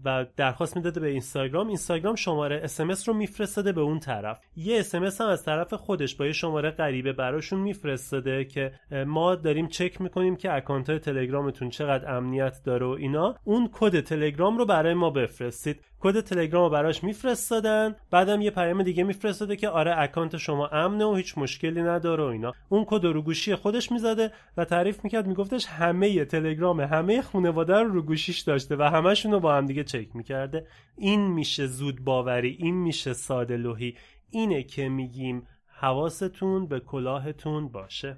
و 0.06 0.26
درخواست 0.38 0.76
می‌داده 0.76 1.00
به 1.00 1.08
اینستاگرام. 1.08 1.68
اینستاگرام 1.68 2.16
شماره 2.16 2.62
اسمس 2.64 3.10
رو 3.10 3.16
میفرستاده 3.16 3.72
به 3.72 3.82
اون 3.82 4.00
طرف. 4.00 4.40
یه 4.56 4.80
اسمس 4.80 5.22
هم 5.22 5.28
از 5.28 5.46
طرف 5.46 5.74
خودش 5.74 6.16
با 6.16 6.26
یه 6.26 6.32
شماره 6.32 6.70
غریبه 6.70 7.14
براشون 7.14 7.60
میفرستاده 7.60 8.46
که 8.46 8.72
ما 9.06 9.36
داریم 9.36 9.68
چک 9.68 10.02
می‌کنیم 10.02 10.36
که 10.36 10.54
اکانت 10.54 10.90
های 10.90 11.00
تلگرامتون 11.00 11.70
چقدر 11.70 12.16
امنیت 12.18 12.62
داره 12.64 12.86
و 12.86 12.90
اینا. 12.90 13.36
اون 13.44 13.70
کد 13.74 14.00
تلگرام 14.00 14.58
رو 14.58 14.66
برای 14.66 14.94
ما 14.94 15.10
بفرستید. 15.10 15.80
کد 16.02 16.20
تلگرام 16.20 16.64
رو 16.64 16.70
براش 16.70 17.04
میفرستادن. 17.04 17.96
بعدم 18.12 18.42
یه 18.42 18.52
پیام 18.52 18.84
دیگه 18.84 19.04
میفرستاده 19.04 19.56
که 19.56 19.70
آره 19.70 19.94
اکانت 19.98 20.38
شما 20.38 20.68
امنه 20.68 21.06
و 21.06 21.16
هیچ 21.16 21.38
مشکلی 21.38 21.82
نداره 21.82 22.24
و 22.24 22.28
اینا. 22.28 22.54
اون 22.70 22.86
کد 22.88 23.06
رو 23.06 23.22
گوشی 23.22 23.56
خودش 23.56 23.92
می‌زده 23.92 24.32
و 24.58 24.66
تعریف 24.66 25.04
می‌کرد 25.04 25.28
میگفتش 25.28 25.66
همه 25.66 26.26
تلگرام 26.26 26.82
همه 26.82 27.22
خانواده 27.22 27.76
رو 27.76 27.94
رو 27.94 28.02
گوشیش 28.02 28.40
داشته 28.40 28.76
و 28.76 28.84
همشون 28.84 29.32
رو 29.32 29.40
با 29.40 29.56
هم 29.56 29.66
دیگه 29.66 29.84
چک 29.84 30.16
می‌کرده. 30.16 30.68
این 30.98 31.28
میشه 31.28 31.68
زود 31.68 32.04
باوری 32.04 32.58
این 32.60 32.76
میشه 32.76 33.14
ساده 33.14 33.58
لوحی. 33.58 33.96
اینه 34.32 34.64
که 34.64 34.90
میگیم 34.90 35.48
حواستون 35.80 36.68
به 36.68 36.80
کلاهتون 36.80 37.68
باشه. 37.68 38.18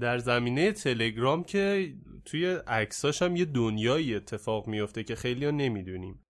در 0.00 0.18
زمینه 0.18 0.72
تلگرام 0.72 1.44
که 1.44 1.92
توی 2.24 2.46
عکساش 2.66 3.22
هم 3.22 3.36
یه 3.36 3.44
دنیایی 3.44 4.14
اتفاق 4.14 4.66
میفته 4.66 5.02
که 5.04 5.14
خیلی 5.14 5.44
ها 5.44 5.50
نمی‌دونیم. 5.50 6.23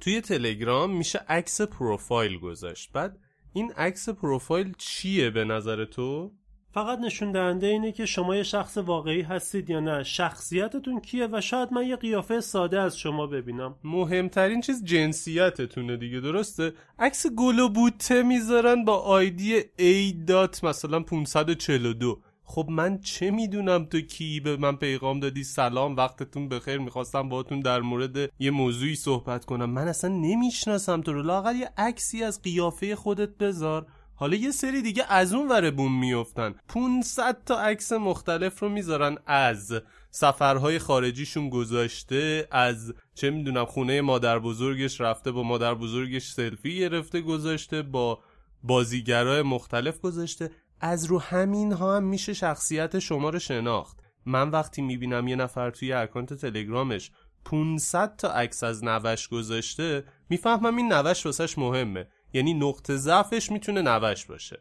توی 0.00 0.20
تلگرام 0.20 0.96
میشه 0.96 1.18
عکس 1.28 1.60
پروفایل 1.60 2.38
گذاشت. 2.38 2.92
بعد 2.92 3.18
این 3.52 3.72
عکس 3.72 4.08
پروفایل 4.08 4.74
چیه 4.78 5.30
به 5.30 5.44
نظر 5.44 5.84
تو؟ 5.84 6.32
فقط 6.72 6.98
نشون 6.98 7.32
دهنده 7.32 7.66
اینه 7.66 7.92
که 7.92 8.06
شما 8.06 8.36
یه 8.36 8.42
شخص 8.42 8.78
واقعی 8.78 9.22
هستید 9.22 9.70
یا 9.70 9.80
نه. 9.80 10.02
شخصیتتون 10.02 11.00
کیه 11.00 11.28
و 11.32 11.40
شاید 11.40 11.72
من 11.72 11.86
یه 11.86 11.96
قیافه 11.96 12.40
ساده 12.40 12.80
از 12.80 12.98
شما 12.98 13.26
ببینم. 13.26 13.74
مهمترین 13.84 14.60
چیز 14.60 14.84
جنسیتتونه 14.84 15.96
دیگه 15.96 16.20
درسته؟ 16.20 16.72
عکس 16.98 17.26
گل 17.26 17.58
و 17.58 17.68
بوته 17.68 18.22
می‌ذارن 18.22 18.84
با 18.84 18.96
آیدی 18.96 19.60
A 19.60 20.14
دات 20.26 20.64
مثلا 20.64 21.00
542 21.00 22.20
خب 22.50 22.66
من 22.70 22.98
چه 22.98 23.30
می‌دونم 23.30 23.84
تو 23.84 24.00
کی 24.00 24.40
به 24.40 24.56
من 24.56 24.76
پیغام 24.76 25.20
دادی؟ 25.20 25.44
سلام 25.44 25.96
وقتتون 25.96 26.48
بخیر. 26.48 26.78
می‌خواستم 26.78 27.28
باهاتون 27.28 27.60
در 27.60 27.80
مورد 27.80 28.30
یه 28.38 28.50
موضوعی 28.50 28.94
صحبت 28.94 29.44
کنم. 29.44 29.70
من 29.70 29.88
اصلا 29.88 30.10
نمی‌شناسم 30.10 31.00
تو 31.00 31.12
رو. 31.12 31.22
لاقل 31.22 31.56
یه 31.56 31.70
عکسی 31.76 32.22
از 32.22 32.42
قیافه 32.42 32.96
خودت 32.96 33.28
بذار. 33.28 33.86
حالا 34.14 34.36
یه 34.36 34.50
سری 34.50 34.82
دیگه 34.82 35.04
از 35.08 35.34
اون 35.34 35.48
ور 35.48 35.70
بوم 35.70 36.00
میفتن 36.00 36.54
500 36.68 37.44
تا 37.46 37.60
عکس 37.60 37.92
مختلف 37.92 38.58
رو 38.58 38.68
می‌ذارن 38.68 39.18
از 39.26 39.72
سفرهای 40.10 40.78
خارجیشون 40.78 41.48
گذاشته 41.48 42.48
از 42.50 42.94
چه 43.14 43.30
می‌دونم 43.30 43.64
خونه 43.64 44.00
مادر 44.00 44.38
بزرگش 44.38 45.00
رفته 45.00 45.32
با 45.32 45.42
مادر 45.42 45.74
بزرگش 45.74 46.30
سلفی 46.30 46.78
گرفته 46.78 47.20
گذاشته 47.20 47.82
با 47.82 48.18
بازیگرای 48.62 49.42
مختلف 49.42 50.00
گذاشته. 50.00 50.50
از 50.80 51.04
رو 51.04 51.18
همین 51.18 51.72
ها 51.72 51.96
هم 51.96 52.04
میشه 52.04 52.32
شخصیت 52.32 52.98
شما 52.98 53.30
رو 53.30 53.38
شناخت. 53.38 54.00
من 54.26 54.50
وقتی 54.50 54.82
می‌بینم 54.82 55.28
یه 55.28 55.36
نفر 55.36 55.70
توی 55.70 55.92
اکانت 55.92 56.34
تلگرامش 56.34 57.10
500 57.44 58.16
تا 58.16 58.32
عکس 58.32 58.62
از 58.62 58.84
نوش 58.84 59.28
گذاشته 59.28 60.04
می‌فهمم 60.28 60.76
این 60.76 60.92
نوش 60.92 61.26
واسش 61.26 61.58
مهمه. 61.58 62.06
یعنی 62.32 62.54
نقطه 62.54 62.96
ضعفش 62.96 63.50
می‌تونه 63.50 63.82
نوش 63.82 64.26
باشه. 64.26 64.58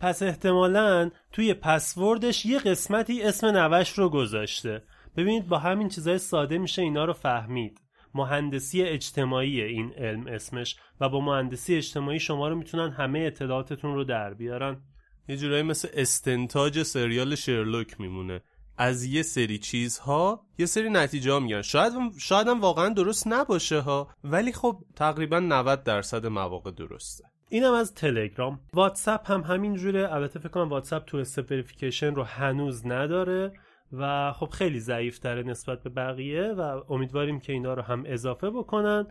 پس 0.00 0.22
احتمالا 0.22 1.10
توی 1.32 1.54
پسوردش 1.54 2.46
یه 2.46 2.58
قسمتی 2.58 3.22
اسم 3.22 3.46
نوش 3.46 3.90
رو 3.90 4.08
گذاشته. 4.08 4.82
ببینید 5.16 5.48
با 5.48 5.58
همین 5.58 5.88
چیزای 5.88 6.18
ساده 6.18 6.58
میشه 6.58 6.82
اینا 6.82 7.04
رو 7.04 7.12
فهمید. 7.12 7.80
مهندسی 8.14 8.82
اجتماعی 8.82 9.60
این 9.62 9.92
علم 9.92 10.26
اسمش 10.26 10.76
و 11.00 11.08
با 11.08 11.20
مهندسی 11.20 11.76
اجتماعی 11.76 12.20
شما 12.20 12.48
رو 12.48 12.56
می‌تونن 12.56 12.90
همه 12.90 13.18
اطلاعاتتون 13.18 13.94
رو 13.94 14.04
در 14.04 14.34
بیارن. 14.34 14.80
یه 15.28 15.36
جورایی 15.36 15.62
مثل 15.62 15.88
استنتاج 15.92 16.82
سریال 16.82 17.34
شرلوک 17.34 18.00
میمونه. 18.00 18.40
از 18.78 19.04
یه 19.04 19.22
سری 19.22 19.58
چیزها 19.58 20.46
یه 20.58 20.66
سری 20.66 20.90
نتیجه 20.90 21.32
ها 21.32 21.40
میگن. 21.40 21.62
شاید 21.62 21.92
شاید 22.18 22.48
هم 22.48 22.60
واقعا 22.60 22.88
درست 22.88 23.26
نباشه 23.26 23.80
ها 23.80 24.08
ولی 24.24 24.52
خب 24.52 24.78
تقریبا 24.96 25.40
90 25.40 25.82
درصد 25.84 26.26
مواقع 26.26 26.70
درسته. 26.70 27.24
اینم 27.48 27.72
از 27.72 27.94
تلگرام. 27.94 28.60
واتساپ 28.72 29.30
هم 29.30 29.40
همین 29.40 29.74
جوره. 29.74 30.14
البته 30.14 30.38
فکر 30.38 30.48
کنم 30.48 30.68
واتساپ 30.68 31.04
two-step 31.04 31.50
verification 31.50 32.14
رو 32.14 32.22
هنوز 32.22 32.86
نداره 32.86 33.52
و 33.92 34.32
خب 34.32 34.48
خیلی 34.50 34.80
ضعیف 34.80 35.18
تره 35.18 35.42
نسبت 35.42 35.82
به 35.82 35.90
بقیه 35.90 36.42
و 36.42 36.82
امیدواریم 36.88 37.40
که 37.40 37.52
اینا 37.52 37.74
رو 37.74 37.82
هم 37.82 38.02
اضافه 38.06 38.50
بکنن. 38.50 39.06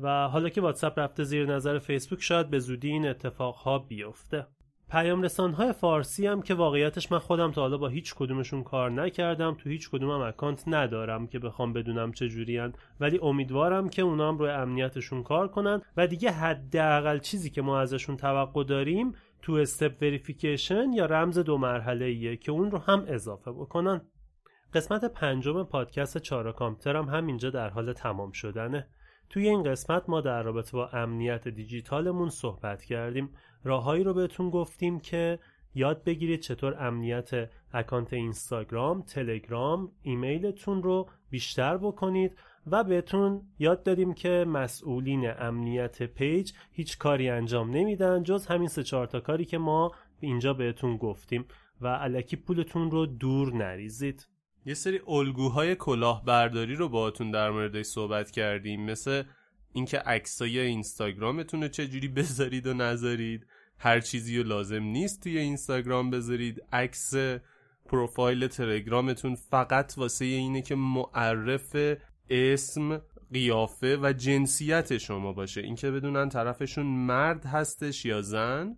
و 0.00 0.28
حالا 0.28 0.48
که 0.48 0.60
واتساپ 0.60 0.98
رفته 0.98 1.24
زیر 1.24 1.54
نظر 1.54 1.78
فیسبوک 1.78 2.22
شاید 2.22 2.50
به 2.50 2.58
زودی 2.58 2.88
این 2.88 3.08
اتفاق 3.08 3.54
ها 3.54 3.78
بیفته. 3.78 4.46
پیام 4.92 5.24
های 5.54 5.72
فارسی 5.72 6.26
هم 6.26 6.42
که 6.42 6.54
واقعیتش 6.54 7.12
من 7.12 7.18
خودم 7.18 7.52
تا 7.52 7.60
حالا 7.60 7.78
با 7.78 7.88
هیچ 7.88 8.14
کدومشون 8.14 8.62
کار 8.62 8.90
نکردم 8.90 9.54
تو 9.54 9.68
هیچ 9.68 9.90
کدومم 9.90 10.20
اکانت 10.20 10.64
ندارم 10.66 11.26
که 11.26 11.38
بخوام 11.38 11.72
بدونم 11.72 12.12
چه 12.12 12.28
جوریان 12.28 12.74
ولی 13.00 13.18
امیدوارم 13.22 13.88
که 13.88 14.02
اونا 14.02 14.28
هم 14.28 14.38
روی 14.38 14.50
امنیتشون 14.50 15.22
کار 15.22 15.48
کنن. 15.48 15.82
و 15.96 16.06
دیگه 16.06 16.30
حداقل 16.30 17.18
چیزی 17.18 17.50
که 17.50 17.62
ما 17.62 17.80
ازشون 17.80 18.16
توقع 18.16 18.64
داریم 18.64 19.12
two-step 19.42 20.02
verification 20.02 20.92
یا 20.92 21.06
رمز 21.06 21.38
دو 21.38 21.58
مرحله 21.58 22.04
ایه 22.04 22.36
که 22.36 22.52
اون 22.52 22.70
رو 22.70 22.78
هم 22.78 23.04
اضافه 23.08 23.52
بکنن. 23.52 24.00
قسمت 24.74 25.04
پنجم 25.04 25.64
پادکست 25.64 26.18
چهارراه 26.18 26.52
کامپیوتر 26.52 26.96
هم 26.96 27.04
همینجا 27.08 27.50
در 27.50 27.68
حال 27.68 27.92
تمام 27.92 28.32
شدنه. 28.32 28.88
توی 29.30 29.48
این 29.48 29.62
قسمت 29.62 30.08
ما 30.08 30.20
در 30.20 30.42
رابطه 30.42 30.72
با 30.72 30.88
امنیت 30.88 31.48
دیجیتالمون 31.48 32.28
صحبت 32.28 32.84
کردیم. 32.84 33.30
راههایی 33.64 34.04
رو 34.04 34.14
بهتون 34.14 34.50
گفتیم 34.50 35.00
که 35.00 35.38
یاد 35.74 36.04
بگیرید 36.04 36.40
چطور 36.40 36.86
امنیت 36.86 37.50
اکانت 37.72 38.12
اینستاگرام، 38.12 39.02
تلگرام، 39.02 39.92
ایمیلتون 40.02 40.82
رو 40.82 41.08
بیشتر 41.30 41.76
بکنید 41.76 42.38
و 42.66 42.84
بهتون 42.84 43.42
یاد 43.58 43.82
دادیم 43.82 44.14
که 44.14 44.44
مسئولین 44.48 45.32
امنیت 45.38 46.02
پیج 46.02 46.52
هیچ 46.72 46.98
کاری 46.98 47.28
انجام 47.28 47.70
نمیدن 47.70 48.22
جز 48.22 48.46
همین 48.46 48.68
سه 48.68 48.82
چهار 48.82 49.06
تا 49.06 49.20
کاری 49.20 49.44
که 49.44 49.58
ما 49.58 49.92
اینجا 50.20 50.54
بهتون 50.54 50.96
گفتیم 50.96 51.44
و 51.80 51.88
الکی 51.88 52.36
پولتون 52.36 52.90
رو 52.90 53.06
دور 53.06 53.54
نریزید. 53.54 54.26
یه 54.66 54.74
سری 54.74 55.00
الگوهای 55.08 55.76
کلاهبرداری 55.76 56.74
رو 56.74 56.88
باهاتون 56.88 57.30
در 57.30 57.50
موردش 57.50 57.84
صحبت 57.84 58.30
کردیم 58.30 58.84
مثل 58.84 59.22
اینکه 59.72 59.98
عکسای 59.98 60.58
اینستاگرامتون 60.58 61.62
رو 61.62 61.68
چجوری 61.68 62.08
بذارید 62.08 62.66
و 62.66 62.74
نذارید. 62.74 63.46
هر 63.78 64.00
چیزی 64.00 64.38
رو 64.38 64.48
لازم 64.48 64.82
نیست 64.82 65.22
توی 65.22 65.38
اینستاگرام 65.38 66.10
بذارید. 66.10 66.62
عکس 66.72 67.14
پروفایل 67.86 68.46
تلگرامتون 68.46 69.34
فقط 69.34 69.94
واسه 69.96 70.24
اینه 70.24 70.62
که 70.62 70.74
معرف 70.74 71.76
اسم 72.30 73.02
قیافه 73.32 73.98
و 74.02 74.12
جنسیت 74.12 74.98
شما 74.98 75.32
باشه. 75.32 75.60
اینکه 75.60 75.90
بدونن 75.90 76.28
طرفشون 76.28 76.86
مرد 76.86 77.44
هستش 77.44 78.04
یا 78.04 78.22
زن. 78.22 78.76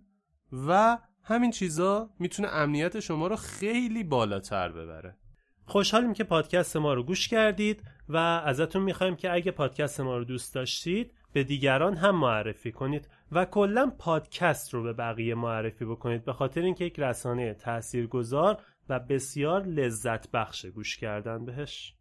و 0.67 0.97
همین 1.23 1.51
چیزا 1.51 2.09
می‌تونه 2.19 2.47
امنیت 2.47 2.99
شما 2.99 3.27
رو 3.27 3.35
خیلی 3.35 4.03
بالاتر 4.03 4.69
ببره. 4.69 5.17
خوشحالیم 5.65 6.13
که 6.13 6.23
پادکست 6.23 6.77
ما 6.77 6.93
رو 6.93 7.03
گوش 7.03 7.27
کردید. 7.27 7.83
و 8.09 8.17
ازتون 8.17 8.81
می‌خوایم 8.81 9.15
که 9.15 9.33
اگه 9.33 9.51
پادکست 9.51 9.99
ما 9.99 10.17
رو 10.17 10.23
دوست 10.23 10.55
داشتید 10.55 11.13
به 11.33 11.43
دیگران 11.43 11.97
هم 11.97 12.15
معرفی 12.15 12.71
کنید 12.71 13.09
و 13.31 13.45
کلا 13.45 13.91
پادکست 13.99 14.73
رو 14.73 14.83
به 14.83 14.93
بقیه 14.93 15.35
معرفی 15.35 15.85
بکنید 15.85 16.25
به 16.25 16.33
خاطر 16.33 16.61
اینکه 16.61 16.85
یک 16.85 16.99
رسانه 16.99 17.53
تاثیرگذار 17.53 18.63
و 18.89 18.99
بسیار 18.99 19.63
لذت 19.63 20.31
بخش 20.31 20.65
گوش 20.65 20.97
کردن 20.97 21.45
بهش 21.45 21.93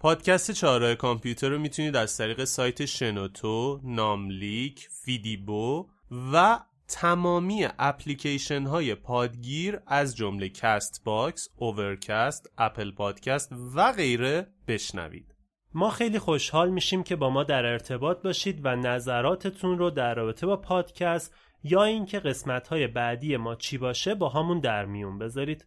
پادکست 0.00 0.50
چهارراه 0.50 0.94
کامپیوتر 0.94 1.48
رو 1.48 1.58
می‌تونید 1.58 1.96
از 1.96 2.16
طریق 2.16 2.44
سایت 2.44 2.84
شنوتو، 2.84 3.80
ناملیک، 3.84 4.88
فیدیبو 5.04 5.88
و 6.32 6.60
تمامی 6.88 7.68
اپلیکیشن 7.78 8.62
های 8.62 8.94
پادگیر 8.94 9.80
از 9.86 10.16
جمله 10.16 10.48
Castbox، 10.48 11.48
Overcast، 11.56 12.50
Apple 12.58 12.90
پادکست 12.90 13.52
و 13.74 13.92
غیره 13.92 14.46
بشنوید. 14.68 15.35
ما 15.76 15.90
خیلی 15.90 16.18
خوشحال 16.18 16.70
میشیم 16.70 17.02
که 17.02 17.16
با 17.16 17.30
ما 17.30 17.44
در 17.44 17.66
ارتباط 17.66 18.22
باشید 18.22 18.60
و 18.64 18.76
نظراتتون 18.76 19.78
رو 19.78 19.90
در 19.90 20.14
رابطه 20.14 20.46
با 20.46 20.56
پادکست 20.56 21.34
یا 21.64 21.84
اینکه 21.84 22.20
قسمت 22.20 22.68
های 22.68 22.86
بعدی 22.86 23.36
ما 23.36 23.54
چی 23.54 23.78
باشه 23.78 24.14
با 24.14 24.28
همون 24.28 24.60
در 24.60 24.84
میون 24.84 25.18
بذارید. 25.18 25.66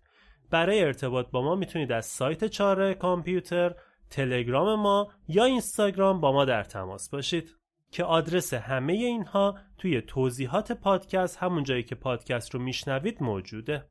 برای 0.49 0.83
ارتباط 0.83 1.29
با 1.31 1.41
ما 1.41 1.55
می‌تونید 1.55 1.91
از 1.91 2.05
سایت 2.05 2.45
چاره 2.45 2.93
کامپیوتر 2.93 3.75
تلگرام 4.09 4.79
ما 4.79 5.11
یا 5.27 5.43
اینستاگرام 5.43 6.21
با 6.21 6.31
ما 6.31 6.45
در 6.45 6.63
تماس 6.63 7.09
باشید. 7.09 7.55
که 7.91 8.03
آدرس 8.03 8.53
همه 8.53 8.93
اینها 8.93 9.57
توی 9.77 10.01
توضیحات 10.01 10.71
پادکست 10.71 11.37
همون 11.37 11.63
جایی 11.63 11.83
که 11.83 11.95
پادکست 11.95 12.55
رو 12.55 12.61
میشنوید 12.61 13.23
موجوده. 13.23 13.85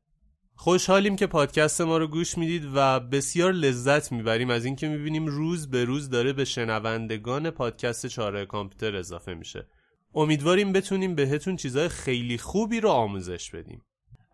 خوشحالیم 0.61 1.15
که 1.15 1.27
پادکست 1.27 1.81
ما 1.81 1.97
رو 1.97 2.07
گوش 2.07 2.37
می‌دید 2.37 2.63
و 2.75 2.99
بسیار 2.99 3.51
لذت 3.51 4.11
می‌بریم 4.11 4.49
از 4.49 4.65
اینکه 4.65 4.87
می‌بینیم 4.87 5.25
روز 5.25 5.69
به 5.69 5.85
روز 5.85 6.09
داره 6.09 6.33
به 6.33 6.45
شنوندگان 6.45 7.49
پادکست 7.49 8.07
چاره 8.07 8.45
کامپیوتر 8.45 8.95
اضافه 8.95 9.33
میشه. 9.33 9.67
امیدواریم 10.15 10.73
بتونیم 10.73 11.15
بهتون 11.15 11.55
چیزای 11.55 11.89
خیلی 11.89 12.37
خوبی 12.37 12.79
رو 12.79 12.89
آموزش 12.89 13.51
بدیم. 13.51 13.81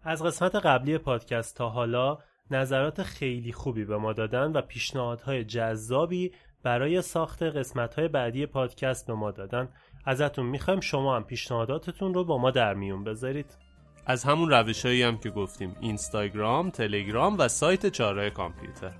از 0.03 0.23
قسمت 0.23 0.55
قبلی 0.55 0.97
پادکست 0.97 1.55
تا 1.55 1.69
حالا 1.69 2.17
نظرات 2.51 3.03
خیلی 3.03 3.51
خوبی 3.51 3.85
به 3.85 3.97
ما 3.97 4.13
دادن 4.13 4.51
و 4.51 4.61
پیشنهادهای 4.61 5.43
جذابی 5.43 6.31
برای 6.63 7.01
ساخت 7.01 7.43
قسمتهای 7.43 8.07
بعدی 8.07 8.45
پادکست 8.45 9.07
به 9.07 9.13
ما 9.13 9.31
دادن. 9.31 9.69
ازتون 10.05 10.45
می‌خوایم 10.45 10.79
شما 10.79 11.15
هم 11.15 11.23
پیشنهاداتتون 11.23 12.13
رو 12.13 12.23
با 12.23 12.37
ما 12.37 12.51
در 12.51 12.73
میون 12.73 13.03
بذارید. 13.03 13.64
از 14.05 14.23
همون 14.23 14.49
روشهایی 14.49 15.03
هم 15.03 15.17
که 15.17 15.29
گفتیم 15.29 15.75
اینستاگرام، 15.79 16.69
تلگرام 16.69 17.35
و 17.39 17.47
سایت 17.47 17.87
چاره 17.87 18.29
کامپیوتر. 18.29 18.91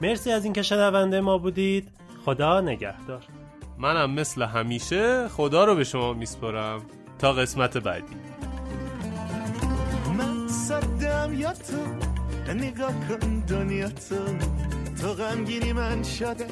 مرسی 0.00 0.30
از 0.30 0.44
اینکه 0.44 0.62
شنونده 0.62 1.20
ما 1.20 1.38
بودید. 1.38 1.88
خدا 2.24 2.60
نگهدار. 2.60 3.24
منم 3.78 4.10
مثل 4.10 4.42
همیشه 4.42 5.28
خدا 5.28 5.64
رو 5.64 5.74
به 5.74 5.84
شما 5.84 6.12
میسپرم 6.12 6.82
تا 7.18 7.32
قسمت 7.32 7.76
بعدی. 7.76 8.16
من 10.18 10.48
صدم 10.48 11.34
یا 11.38 11.52
تو؟ 11.52 12.52
نگاه 12.52 12.92
کن 13.08 13.38
دنیا 13.38 13.88
تو. 13.88 14.16
تو 15.02 15.14
غمگینی 15.14 15.72
من 15.72 16.02
شده. 16.02 16.46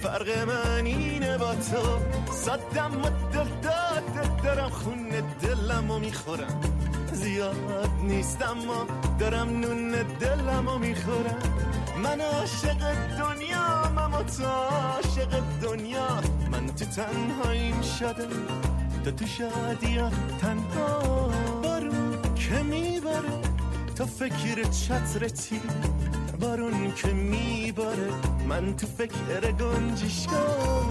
فرق 0.00 0.48
من 0.48 0.86
اینه 0.86 1.38
با 1.38 1.54
تو. 1.54 1.98
صدم 2.32 3.02
و 3.02 3.10
دل 3.32 3.50
داد 3.62 4.42
دارم. 4.44 4.68
خون 4.68 5.08
دلم 5.42 5.90
و 5.90 5.98
می‌خورم. 5.98 6.60
زیاد 7.12 7.90
نیستم 8.02 8.56
ما 8.66 8.86
دارم 9.18 9.48
نون 9.48 9.90
دلم 10.20 10.68
و 10.68 10.78
می‌خورم. 10.78 11.42
من 12.02 12.20
عاشق 12.20 12.94
دنیا 13.18 13.90
من 13.96 14.26
تو 14.26 14.44
عاشق 14.44 15.42
دنیا. 15.62 16.20
من 16.50 16.66
تو 16.66 16.84
تنهاییم 16.84 17.80
شده 17.80 18.28
تو 19.04 19.10
تو 19.10 19.26
شادیا 19.26 20.10
تنها 20.40 21.30
بارون 21.62 22.18
که 22.34 22.62
می‌بره 22.62 23.40
تو 23.96 24.06
فکر 24.06 24.62
چترتی 24.70 25.60
بارون 26.40 26.92
که 26.94 27.08
میباره. 27.08 28.10
من 28.48 28.76
تو 28.76 28.86
فکر 28.86 29.52
گنجشگاه. 29.52 30.90